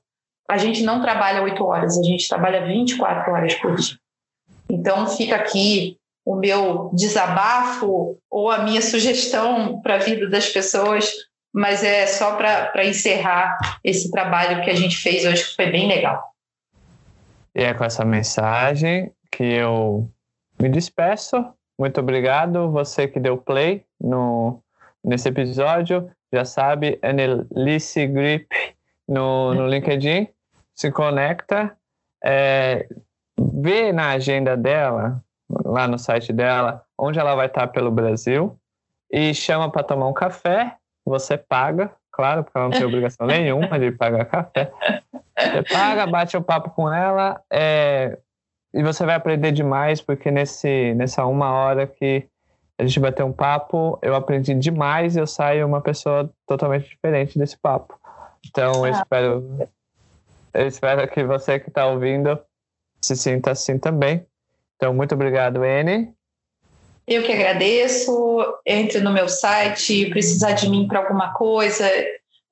[0.48, 3.96] a gente não trabalha oito horas, a gente trabalha 24 horas por dia.
[4.70, 11.12] Então, fica aqui o meu desabafo ou a minha sugestão para a vida das pessoas,
[11.52, 15.88] mas é só para encerrar esse trabalho que a gente fez hoje, que foi bem
[15.88, 16.33] legal.
[17.54, 20.10] E é com essa mensagem que eu
[20.60, 21.36] me despeço.
[21.78, 24.60] Muito obrigado, você que deu play no,
[25.04, 26.10] nesse episódio.
[26.32, 28.48] Já sabe, Annelise Grip
[29.08, 30.28] no, no LinkedIn
[30.74, 31.76] se conecta,
[32.24, 32.88] é,
[33.38, 35.22] vê na agenda dela,
[35.64, 38.58] lá no site dela, onde ela vai estar pelo Brasil
[39.10, 40.76] e chama para tomar um café.
[41.06, 44.72] Você paga, claro, porque ela não tem obrigação nenhuma de pagar café.
[45.38, 48.18] Você paga, bate o papo com ela é,
[48.72, 52.26] e você vai aprender demais, porque nesse, nessa uma hora que
[52.78, 56.88] a gente vai ter um papo, eu aprendi demais e eu saio uma pessoa totalmente
[56.88, 57.98] diferente desse papo.
[58.46, 58.98] Então, eu ah.
[58.98, 59.68] espero
[60.54, 62.38] eu espero que você que está ouvindo
[63.02, 64.24] se sinta assim também.
[64.76, 66.14] Então, muito obrigado, N.
[67.06, 68.40] Eu que agradeço.
[68.64, 71.84] Entre no meu site, precisar de mim para alguma coisa.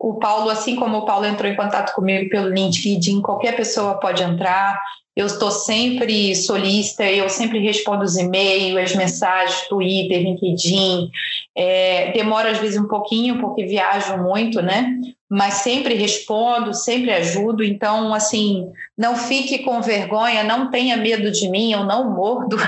[0.02, 4.20] O Paulo, assim como o Paulo entrou em contato comigo pelo LinkedIn, qualquer pessoa pode
[4.20, 4.80] entrar.
[5.14, 11.08] Eu estou sempre solista, eu sempre respondo os e-mails, as mensagens, Twitter, LinkedIn.
[11.56, 14.98] É, demora às vezes um pouquinho, porque viajo muito, né?
[15.32, 17.64] mas sempre respondo, sempre ajudo.
[17.64, 22.58] Então, assim, não fique com vergonha, não tenha medo de mim, eu não mordo.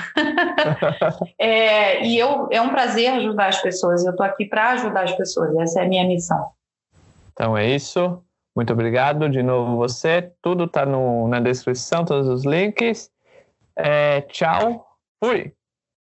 [1.39, 5.12] é, e eu, é um prazer ajudar as pessoas, eu estou aqui para ajudar as
[5.12, 6.43] pessoas, essa é a minha missão.
[7.35, 8.22] Então é isso.
[8.57, 10.32] Muito obrigado de novo você.
[10.41, 13.11] Tudo está na descrição, todos os links.
[13.76, 14.87] É, tchau.
[15.22, 15.53] Fui.